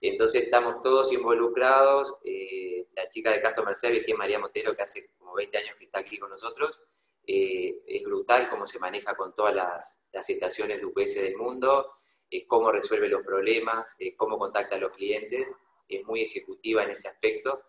[0.00, 4.82] Entonces estamos todos involucrados, eh, la chica de Customer Service, que es María Montero, que
[4.82, 6.78] hace como 20 años que está aquí con nosotros,
[7.26, 9.90] eh, es brutal cómo se maneja con todas las,
[10.28, 11.90] estaciones de UPS del mundo,
[12.30, 15.48] eh, cómo resuelve los problemas, cómo contacta a los clientes,
[15.88, 17.62] es muy ejecutiva en ese aspecto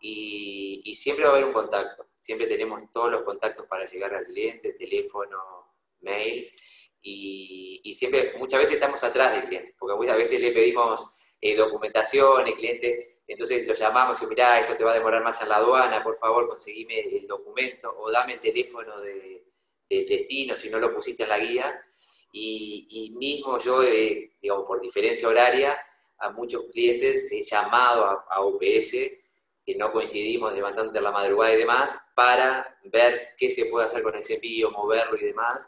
[0.00, 2.06] y, siempre va a haber un contacto.
[2.20, 5.38] Siempre tenemos todos los contactos para llegar al cliente, teléfono,
[6.00, 6.50] mail,
[7.02, 11.00] y, siempre, muchas veces estamos atrás del cliente, porque a veces le pedimos
[11.40, 15.40] eh, documentación, el cliente, entonces lo llamamos y mirá, esto te va a demorar más
[15.40, 19.44] en la aduana, por favor conseguime el documento, o dame el teléfono de,
[19.88, 21.82] del destino si no lo pusiste en la guía,
[22.32, 25.78] y, mismo yo, digamos, por diferencia horaria,
[26.18, 28.92] a muchos clientes he llamado a, a UPS
[29.68, 34.14] que no coincidimos levantándote la madrugada y demás, para ver qué se puede hacer con
[34.14, 35.60] ese envío, moverlo y demás,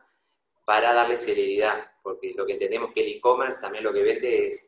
[0.65, 4.67] para darle celeridad, porque lo que entendemos que el e-commerce también lo que vende es,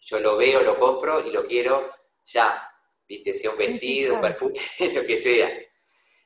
[0.00, 1.90] yo lo veo, lo compro y lo quiero
[2.26, 2.70] ya,
[3.08, 4.60] viste, sea un vestido, un perfume,
[4.94, 5.50] lo que sea.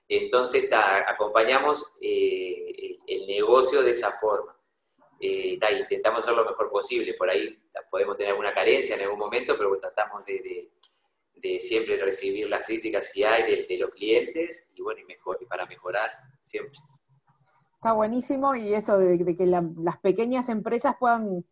[0.09, 4.57] Entonces acompañamos eh, el negocio de esa forma.
[5.21, 7.57] Eh, intentamos hacer lo mejor posible, por ahí
[7.89, 10.71] podemos tener alguna carencia en algún momento, pero tratamos de de
[11.43, 15.67] siempre recibir las críticas si hay de, los clientes y bueno, y, mejor, y para
[15.67, 16.11] mejorar
[16.45, 16.79] siempre.
[17.75, 21.45] Está buenísimo y eso de, que las pequeñas empresas puedan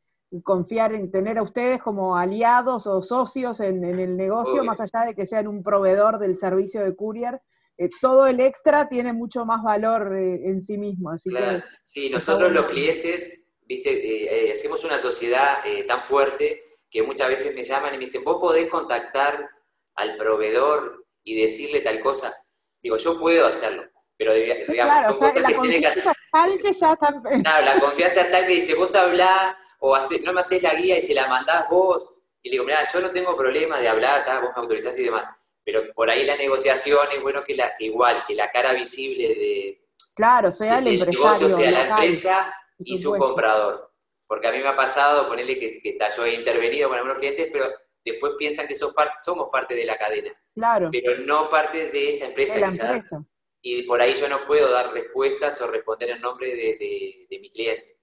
[0.43, 5.15] confiar en tener a ustedes como aliados o socios en, el negocio, más allá de
[5.15, 7.41] que sean un proveedor del servicio de courier,
[7.79, 11.11] eh, todo el extra tiene mucho más valor eh, en sí mismo.
[11.11, 17.29] Así que sí, nosotros los clientes, viste, eh, hacemos una sociedad tan fuerte que muchas
[17.29, 19.49] veces me llaman y me dicen, vos podés contactar
[19.97, 22.35] al proveedor y decirle tal cosa,
[22.83, 23.85] digo, yo puedo hacerlo,
[24.17, 27.15] pero digamos, claro, son la confianza tal que ya está...
[27.43, 31.07] Claro, la confianza tal que dice, vos hablás, o no me haces la guía y
[31.07, 32.09] se la mandás vos,
[32.43, 35.25] y le digo, mira, yo no tengo problema de hablar, vos me autorizás y demás,
[35.65, 39.79] pero por ahí la negociación es bueno que, la, igual, que la cara visible de...
[40.15, 41.57] Claro, sea el empresario.
[41.57, 43.91] sea la empresa y su comprador.
[44.27, 47.49] Porque a mí me ha pasado, ponerle que, que yo he intervenido con algunos clientes,
[47.53, 47.67] pero
[48.05, 50.33] después piensan que somos parte de la cadena.
[50.55, 50.89] Claro.
[50.91, 53.25] Pero no parte de esa empresa.
[53.63, 57.97] Y por ahí yo no puedo dar respuestas o responder en nombre de, mi cliente.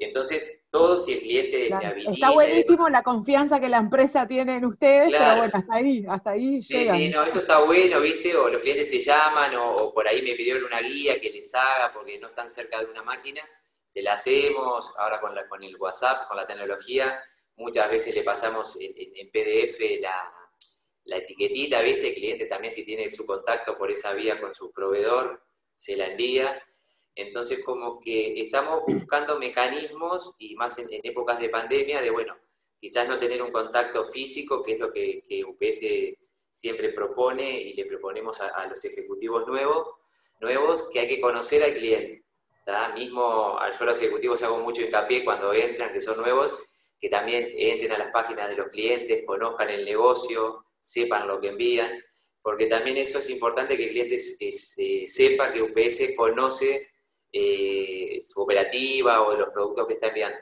[0.00, 2.12] Entonces, todo si el cliente habilita...
[2.12, 6.30] Está buenísimo la confianza que la empresa tiene en ustedes, pero bueno, hasta ahí, hasta
[6.30, 8.36] ahí Sí, sí, no, eso está bueno, ¿viste?
[8.36, 11.92] O los clientes te llaman, o, por ahí me pidieron una guía que les haga
[11.92, 13.40] porque no están cerca de una máquina,
[13.92, 17.18] se la hacemos, ahora con, la, con el WhatsApp, con la tecnología,
[17.58, 20.32] muchas veces le pasamos en, PDF la,
[21.04, 22.08] la etiquetita, ¿viste?
[22.08, 25.42] El cliente también si tiene su contacto por esa vía con su proveedor,
[25.78, 26.62] se la envía
[27.18, 32.36] entonces, como que estamos buscando mecanismos, y más en, épocas de pandemia, de, bueno,
[32.80, 36.16] quizás no tener un contacto físico, que es lo que, UPS
[36.54, 39.96] siempre propone y le proponemos a, los ejecutivos nuevos,
[40.40, 42.22] nuevos, que hay que conocer al cliente.
[42.94, 46.56] Mismo yo a los ejecutivos hago mucho hincapié cuando entran, que son nuevos,
[47.00, 51.48] que también entren a las páginas de los clientes, conozcan el negocio, sepan lo que
[51.48, 52.02] envían,
[52.42, 56.88] porque también eso es importante que el cliente sepa que UPS conoce
[57.32, 60.38] eh, su operativa o los productos que está enviando.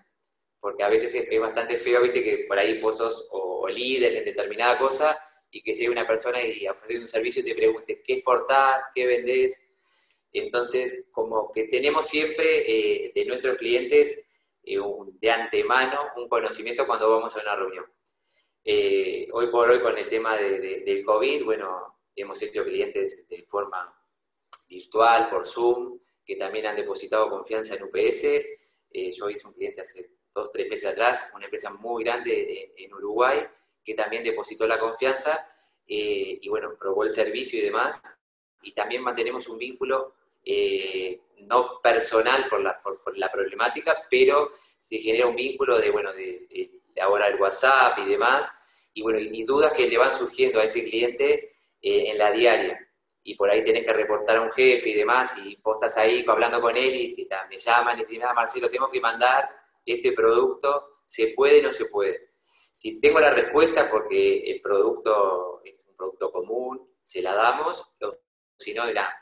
[0.60, 4.24] Porque a veces es, bastante feo, viste, que por ahí vos sos o, líder en
[4.24, 5.18] determinada cosa
[5.50, 9.06] y que llegue una persona y ofrece un servicio y te pregunte qué exportás, qué
[9.06, 9.58] vendés.
[10.32, 14.25] Entonces, como que tenemos siempre eh, de nuestros clientes
[14.66, 14.78] eh,
[15.20, 17.86] de antemano un conocimiento cuando vamos a una reunión.
[19.32, 23.94] hoy por hoy con el tema del COVID, bueno, hemos hecho clientes de forma
[24.68, 28.24] virtual, por Zoom, que también han depositado confianza en UPS.
[28.92, 32.92] Eh, yo hice un cliente hace dos, tres meses atrás, una empresa muy grande en,
[32.94, 33.46] Uruguay,
[33.84, 35.46] que también depositó la confianza
[35.86, 38.00] eh, y bueno, probó el servicio y demás.
[38.62, 40.14] Y también mantenemos un vínculo
[40.46, 46.12] eh, no personal por la, por, la problemática, pero se genera un vínculo de, bueno,
[46.14, 46.70] de,
[47.02, 48.50] ahora el WhatsApp y demás,
[48.94, 52.86] y bueno, y dudas que le van surgiendo a ese cliente en la diaria
[53.26, 56.24] y por ahí tenés que reportar a un jefe y demás, y vos estás ahí
[56.28, 59.50] hablando con él y, me llaman y te dicen, ah, Marcelo, tengo que mandar
[59.84, 62.28] este producto, ¿se puede o no se puede?
[62.76, 67.84] Si tengo la respuesta porque el producto es un producto común, se la damos,
[68.60, 69.12] si no, dirá,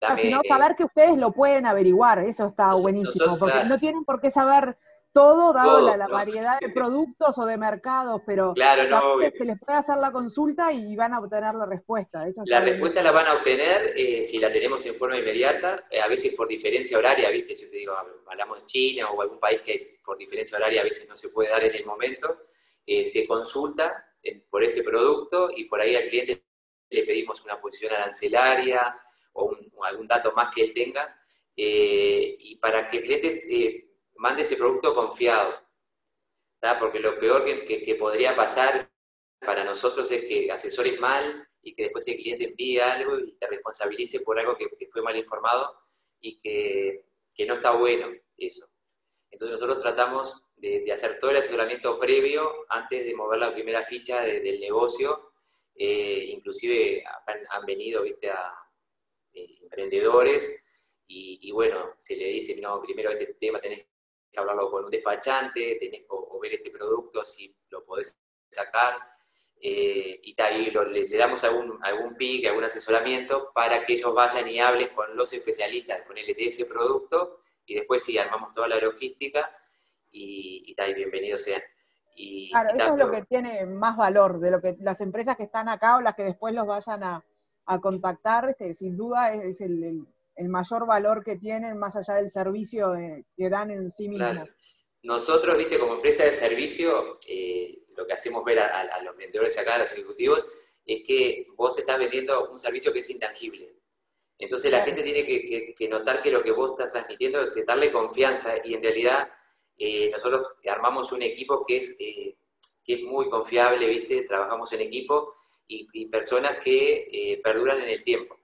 [0.00, 4.04] dame, si no, saber que ustedes lo pueden averiguar, eso está buenísimo, porque no tienen
[4.04, 4.76] por qué saber
[5.16, 9.78] todo dado la, variedad de productos o de mercados, pero claro, no, se les puede
[9.78, 12.26] hacer la consulta y van a obtener la respuesta.
[12.44, 16.08] la respuesta la van a obtener eh, si la tenemos en forma inmediata, eh, a
[16.08, 17.56] veces por diferencia horaria, ¿viste?
[17.56, 17.94] Si te digo,
[18.26, 21.48] hablamos de China o algún país que por diferencia horaria a veces no se puede
[21.48, 22.42] dar en el momento,
[22.86, 24.04] eh, se consulta
[24.50, 26.42] por ese producto y por ahí al cliente
[26.90, 28.94] le pedimos una posición arancelaria
[29.36, 31.16] o algún dato más que él tenga,
[31.54, 35.66] y para que el cliente mande ese producto confiado.
[36.80, 38.90] Porque lo peor que, podría pasar
[39.40, 43.46] para nosotros es que asesores mal y que después el cliente envíe algo y te
[43.46, 45.78] responsabilice por algo que, fue mal informado
[46.20, 47.04] y que,
[47.46, 48.66] no está bueno eso.
[49.30, 54.22] Entonces nosotros tratamos de, hacer todo el asesoramiento previo antes de mover la primera ficha
[54.22, 55.30] del negocio.
[55.76, 57.04] Eh, inclusive
[57.50, 58.30] han, venido ¿viste?
[58.30, 58.65] a eh,
[59.36, 60.62] emprendedores
[61.08, 63.86] y, bueno, se le dice, no, primero este tema tenés
[64.36, 68.14] hablarlo con un despachante, tenés o, ver este producto si lo podés
[68.50, 68.96] sacar,
[69.60, 74.60] eh, y, ahí le, damos algún, algún pick, algún asesoramiento para que ellos vayan y
[74.60, 78.78] hablen con los especialistas con el de ese producto, y después sí, armamos toda la
[78.78, 79.50] logística,
[80.10, 81.62] y, y, tal, bienvenidos sean.
[82.14, 85.44] Y, claro, eso es lo que tiene más valor, de lo que las empresas que
[85.44, 87.24] están acá o las que después los vayan a,
[87.80, 90.06] contactar, este, sin duda es, el
[90.36, 94.48] el mayor valor que tienen más allá del servicio eh, que dan en sí mismos.
[95.02, 99.76] Nosotros, viste, como empresa de servicio, eh, lo que hacemos ver a, los vendedores acá,
[99.76, 100.44] a los ejecutivos,
[100.84, 103.72] es que vos estás vendiendo un servicio que es intangible.
[104.38, 107.90] Entonces la gente tiene que, notar que lo que vos estás transmitiendo es que darle
[107.90, 109.28] confianza y en realidad
[109.78, 112.36] eh, nosotros armamos un equipo que es, que
[112.86, 114.24] es muy confiable, ¿viste?
[114.24, 115.35] Trabajamos en equipo
[115.68, 118.36] y, personas que perduran en el tiempo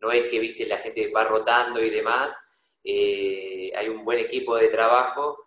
[0.00, 2.36] no es que, viste, la gente va rotando y demás,
[2.84, 5.38] eh, hay un buen equipo de trabajo,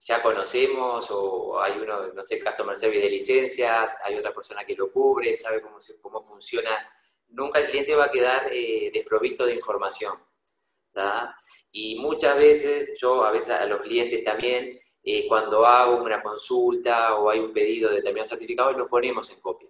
[0.00, 4.74] ya conocemos, o hay uno, no sé, Customer Service de licencias, hay otra persona que
[4.74, 6.90] lo cubre, sabe cómo, cómo funciona.
[7.28, 10.14] Nunca el cliente va a quedar eh, desprovisto de información.
[11.72, 17.14] Y muchas veces, yo a veces a los clientes también, eh, cuando hago una consulta
[17.16, 19.69] o hay un pedido de determinados certificados, los ponemos en copia.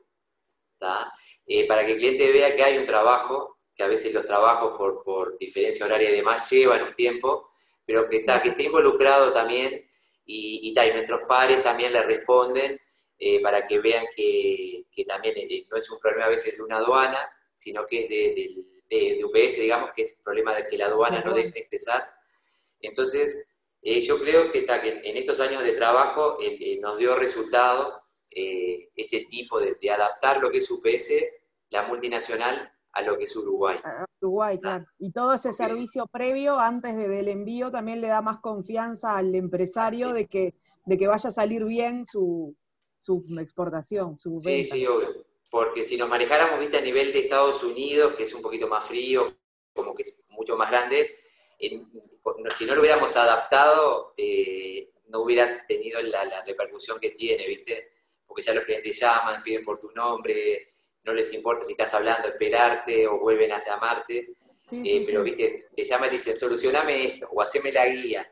[0.80, 5.02] Para que el cliente vea que hay un trabajo que a veces los trabajos por,
[5.04, 7.50] por diferencia horaria y demás llevan un tiempo,
[7.86, 9.88] pero que está, que esté involucrado también
[10.26, 12.78] y, y, y nuestros padres también le responden
[13.18, 16.62] eh, para que vean que, que también eh, no es un problema a veces de
[16.62, 20.78] una aduana, sino que es de, de, UPS, digamos, que es un problema de que
[20.78, 22.08] la aduana no deje expresar.
[22.80, 23.46] Entonces,
[23.82, 27.99] Eh, yo creo que, está, que en estos años de trabajo eh, nos dio resultado
[28.30, 31.08] ese tipo de, adaptar lo que es UPS,
[31.70, 33.78] la multinacional, a lo que es Uruguay.
[34.20, 34.84] Uruguay, claro.
[34.98, 40.12] Y todo ese servicio previo antes del envío también le da más confianza al empresario
[40.12, 40.54] de que,
[40.86, 42.56] de que vaya a salir bien su,
[42.98, 44.74] su exportación, su venta.
[44.74, 45.24] Sí, sí, obvio.
[45.50, 48.86] Porque si nos manejáramos, viste, a nivel de Estados Unidos, que es un poquito más
[48.86, 49.34] frío,
[49.74, 51.10] como que es mucho más grande,
[51.58, 57.90] si no lo hubiéramos adaptado, eh, no hubiera tenido la, repercusión que tiene, viste,
[58.30, 60.68] porque ya los clientes llaman, piden por tu nombre,
[61.02, 64.34] no les importa si estás hablando, esperarte o vuelven a llamarte,
[64.70, 68.24] eh, pero viste, te llaman y dicen, solucioname esto, o haceme la guía,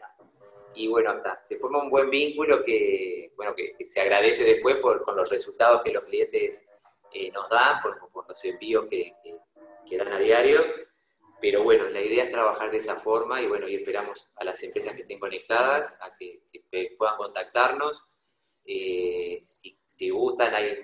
[0.79, 5.17] y bueno, se forma un buen vínculo que, bueno, que, se agradece después por, con
[5.17, 6.63] los resultados que los clientes
[7.13, 9.13] eh, nos dan, por, los envíos que,
[9.97, 10.63] dan a diario,
[11.41, 14.63] pero bueno, la idea es trabajar de esa forma y bueno, y esperamos a las
[14.63, 16.41] empresas que estén conectadas a que,
[16.97, 18.05] puedan contactarnos.
[18.65, 19.43] Eh,
[19.99, 20.79] si, gustan, hay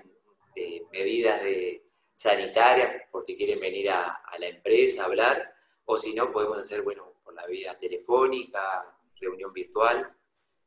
[0.56, 1.82] eh, medidas de
[2.16, 5.54] sanitarias por si quieren venir a, a, la empresa a hablar,
[5.84, 8.84] o si no, podemos hacer, bueno, por la vía telefónica,
[9.20, 10.08] reunión virtual.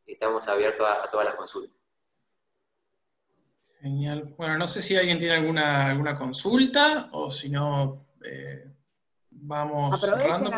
[0.05, 1.75] Estamos abiertos a, todas las consultas.
[3.81, 4.33] Genial.
[4.37, 8.63] Bueno, no sé si alguien tiene alguna, alguna consulta o si no, eh,
[9.29, 10.49] vamos cerrando.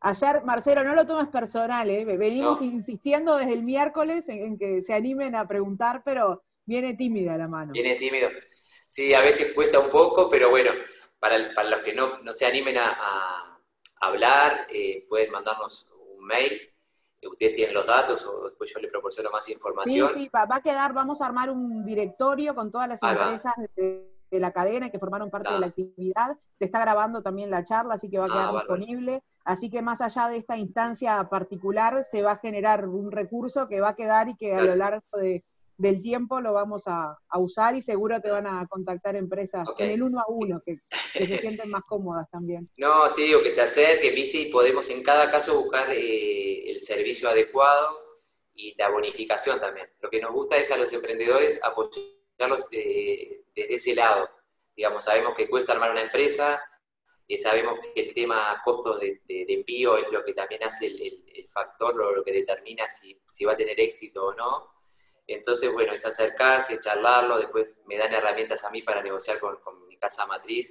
[0.00, 2.04] Ayer, Marcelo, no lo tomes personal, ¿eh?
[2.04, 7.48] venimos insistiendo desde el miércoles en, que se animen a preguntar, pero viene tímida la
[7.48, 7.72] mano.
[7.72, 8.28] Viene tímido.
[8.90, 10.70] Sí, a veces cuesta un poco, pero bueno,
[11.18, 13.58] para, para los que no, no se animen a,
[14.00, 15.86] hablar, eh, pueden mandarnos
[16.20, 16.60] mail,
[17.26, 20.10] ustedes tienen los datos o después yo le proporciono más información.
[20.14, 24.10] Sí, sí, va, a quedar, vamos a armar un directorio con todas las empresas de,
[24.30, 26.36] la cadena que formaron parte de la actividad.
[26.58, 29.22] Se está grabando también la charla, así que va a quedar disponible.
[29.44, 33.80] Así que más allá de esta instancia particular, se va a generar un recurso que
[33.80, 35.44] va a quedar y que a lo largo de,
[35.76, 40.02] del tiempo lo vamos a, usar y seguro te van a contactar empresas en el
[40.02, 40.78] uno a uno, que,
[41.12, 42.68] se sienten más cómodas también.
[42.76, 46.80] No, sí, o que se acerquen, viste, y podemos en cada caso buscar eh, el
[46.86, 47.98] servicio adecuado
[48.54, 49.88] y la bonificación también.
[50.00, 54.28] Lo que nos gusta es a los emprendedores apoyarlos desde ese lado.
[54.76, 56.60] Digamos, sabemos que cuesta armar una empresa,
[57.26, 61.94] y sabemos que el tema costos de, envío es lo que también hace el, factor,
[61.94, 64.74] lo, lo, que determina si, si va a tener éxito o no
[65.26, 69.56] entonces, bueno, es acercarse, charlarlo, después me dan herramientas a mí para negociar con,
[69.88, 70.70] mi casa matriz,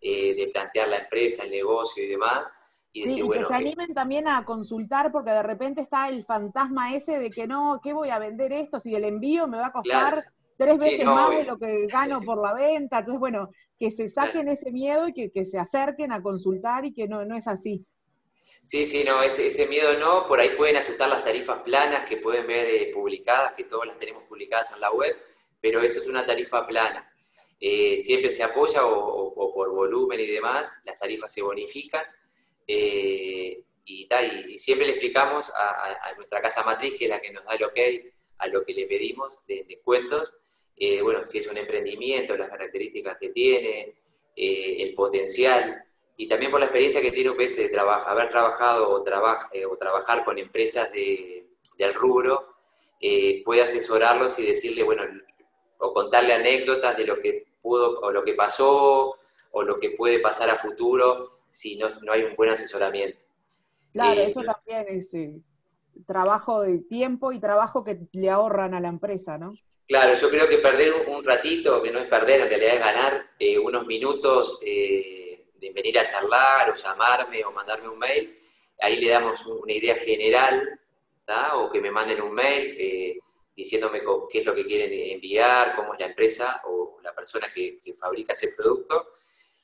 [0.00, 2.46] eh, de plantear la empresa, el negocio y demás.
[2.92, 6.94] Y sí, y que se animen también a consultar porque de repente está el fantasma
[6.94, 9.72] ese de que no, ¿qué voy a vender esto si el envío me va a
[9.72, 10.24] costar
[10.56, 12.98] tres veces más de lo que gano por la venta?
[12.98, 16.92] Entonces, bueno, que se saquen ese miedo y que, que se acerquen a consultar y
[16.92, 17.84] que no, no es así.
[18.68, 22.16] Sí, sí, no, ese, ese, miedo no, por ahí pueden asustar las tarifas planas que
[22.16, 25.14] pueden ver eh, publicadas, que todas las tenemos publicadas en la web,
[25.60, 27.10] pero eso es una tarifa plana.
[27.60, 32.04] Eh, siempre se apoya o, por volumen y demás, las tarifas se bonifican
[32.66, 37.44] eh, y, y, siempre le explicamos a, nuestra casa matriz, que es la que nos
[37.44, 37.78] da el ok
[38.38, 40.34] a lo que le pedimos de descuentos,
[41.02, 43.94] bueno, si es un emprendimiento, las características que tiene,
[44.36, 45.84] el potencial,
[46.16, 49.04] y también por la experiencia que tiene UPS de haber trabajado o,
[49.52, 51.46] eh, o trabajar con empresas de,
[51.76, 52.54] del rubro,
[53.00, 55.02] eh, puede asesorarlos y decirle, bueno,
[55.78, 59.16] o contarle anécdotas de lo que pudo o lo que pasó
[59.50, 63.18] o lo que puede pasar a futuro si no, no hay un buen asesoramiento.
[63.92, 68.88] Claro, eh, eso también es trabajo de tiempo y trabajo que le ahorran a la
[68.88, 69.54] empresa, ¿no?
[69.86, 73.26] Claro, yo creo que perder un, ratito, que no es perder, en realidad es ganar
[73.62, 74.58] unos minutos
[75.72, 78.38] venir a charlar o llamarme o mandarme un mail,
[78.80, 80.78] ahí le damos una idea general,
[81.54, 83.18] o que me manden un mail eh,
[83.56, 87.78] diciéndome qué es lo que quieren enviar, cómo es la empresa o la persona que,
[87.98, 89.14] fabrica ese producto,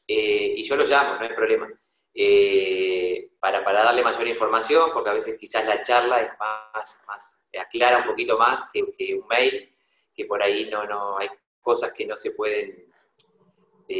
[0.06, 1.68] eh, y yo lo llamo, no hay problema.
[2.12, 7.24] Eh, para, para darle mayor información, porque a veces quizás la charla es más, más
[7.58, 8.82] aclara un poquito más que
[9.14, 9.70] un mail,
[10.14, 11.28] que por ahí no, no hay
[11.60, 12.90] cosas que no se pueden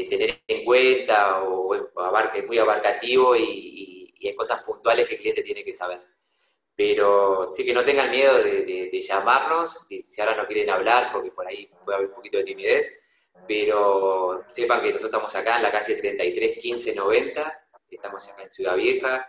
[0.09, 5.65] tener en cuenta o, es muy abarcativo y, hay cosas puntuales que el cliente tiene
[5.65, 5.99] que saber.
[6.77, 11.47] Pero sí que no tengan miedo de, llamarnos, si, ahora no quieren hablar, porque por
[11.47, 12.87] ahí puede haber un poquito de timidez,
[13.49, 18.51] pero sepan que nosotros estamos acá en la calle 33 15 90, estamos acá en
[18.51, 19.27] Ciudad Vieja,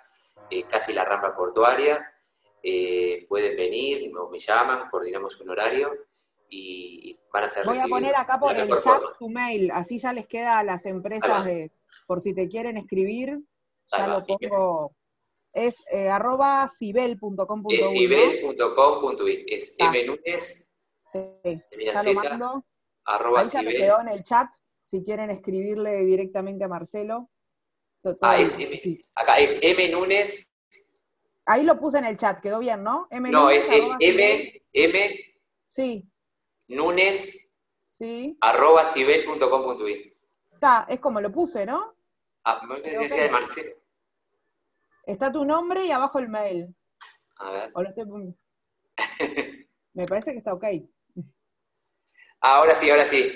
[0.49, 2.13] eh, casi la rampa portuaria,
[2.61, 5.93] eh, pueden venir, me llaman, coordinamos un horario
[6.51, 10.13] y van a ser Voy a poner acá por el chat tu mail, así ya
[10.13, 11.71] les queda a las empresas de,
[12.05, 13.39] por si te quieren escribir,
[13.89, 14.91] ya lo pongo
[15.53, 17.75] Es eh, arroba cibel.com.uy.
[17.75, 19.45] Es cibel.com.uy.
[19.47, 19.73] Es.
[19.77, 20.67] M Núñez,
[21.11, 22.63] Sí, ya lo mando.
[23.05, 23.77] arroba Ahí ya cibel.
[23.77, 24.47] quedó en el chat,
[24.87, 27.29] si quieren escribirle directamente a Marcelo.
[28.21, 30.27] Ah, es M, acá es M
[31.45, 33.07] Ahí lo puse en el chat, quedó bien, ¿no?
[33.09, 33.83] M no, es, es.
[33.99, 35.19] M, M
[35.69, 36.10] Sí,
[36.67, 37.35] Núñez,
[37.91, 38.37] sí.
[38.41, 40.13] arroba cibel.com.uy.
[40.51, 41.93] Está, es como lo puse, ¿no?
[42.43, 43.75] Ah, me decía que- de Marcelo.
[45.05, 46.75] Está tu nombre y abajo el mail.
[47.37, 47.71] A ver.
[47.73, 48.35] O lo estoy-
[49.93, 50.63] Me parece que está ok.
[52.43, 53.31] Ahora sí, ahora sí.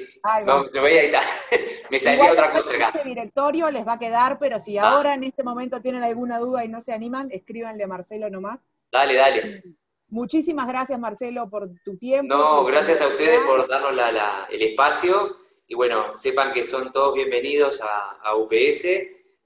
[0.46, 1.24] No, me voy a editar.
[1.92, 2.90] Me salía Igual otra cosa acá.
[2.96, 4.90] Este directorio les va a quedar, pero si Ah.
[4.90, 8.60] ahora en este momento tienen alguna duda y no se animan, escríbanle a Marcelo nomás.
[8.92, 9.64] Dale, dale.
[10.10, 12.34] Muchísimas gracias, Marcelo, por tu tiempo.
[12.34, 15.38] No, gracias a ustedes por darnos la- la- el espacio.
[15.68, 18.86] Y bueno, sepan que son todos bienvenidos a, a UPS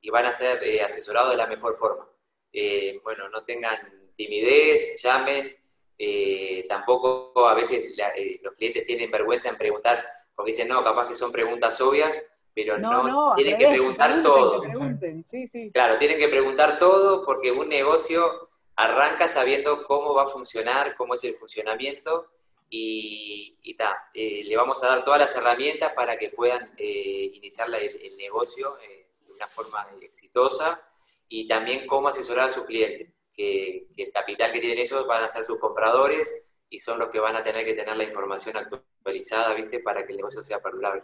[0.01, 2.05] y van a ser eh, asesorados de la mejor forma.
[2.51, 3.77] Eh, bueno, no tengan
[4.17, 5.55] timidez, llamen.
[5.97, 10.05] Eh, tampoco a veces la- eh, los clientes tienen vergüenza en preguntar,
[10.35, 12.11] porque dicen, no, capaz que son preguntas obvias,
[12.53, 14.61] pero No, no, no, tienen que preguntar todo.
[14.61, 15.25] que pregunten.
[15.31, 15.71] Sí, sí.
[15.71, 18.48] Claro, tienen que preguntar todo porque un negocio
[18.79, 22.27] arranca sabiendo cómo va a funcionar, cómo es el funcionamiento
[22.69, 27.31] y, y ta, eh, le vamos a dar todas las herramientas para que puedan eh,
[27.33, 30.81] iniciar la- el, el negocio eh, de una forma exitosa
[31.27, 35.23] y también cómo asesorar a sus clientes, que, que el capital que tienen ellos van
[35.23, 36.27] a ser sus compradores
[36.69, 39.79] y son los que van a tener que tener la información actualizada, ¿viste?
[39.79, 41.03] Para que el negocio sea perdurable.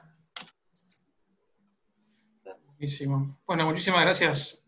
[2.78, 3.38] Buenísimo.
[3.45, 4.63] Bueno, muchísimas gracias,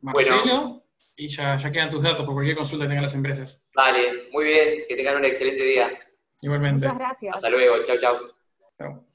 [0.00, 0.36] Marcelo.
[0.42, 0.83] Bueno.
[1.16, 3.62] Y ya, ya quedan tus datos por cualquier consulta que tengan las empresas.
[3.74, 5.90] Vale, muy bien, que tengan un excelente día.
[6.42, 6.86] Igualmente.
[6.86, 7.36] Muchas gracias.
[7.36, 8.18] Hasta luego, chao, chao.
[8.78, 9.13] Chao.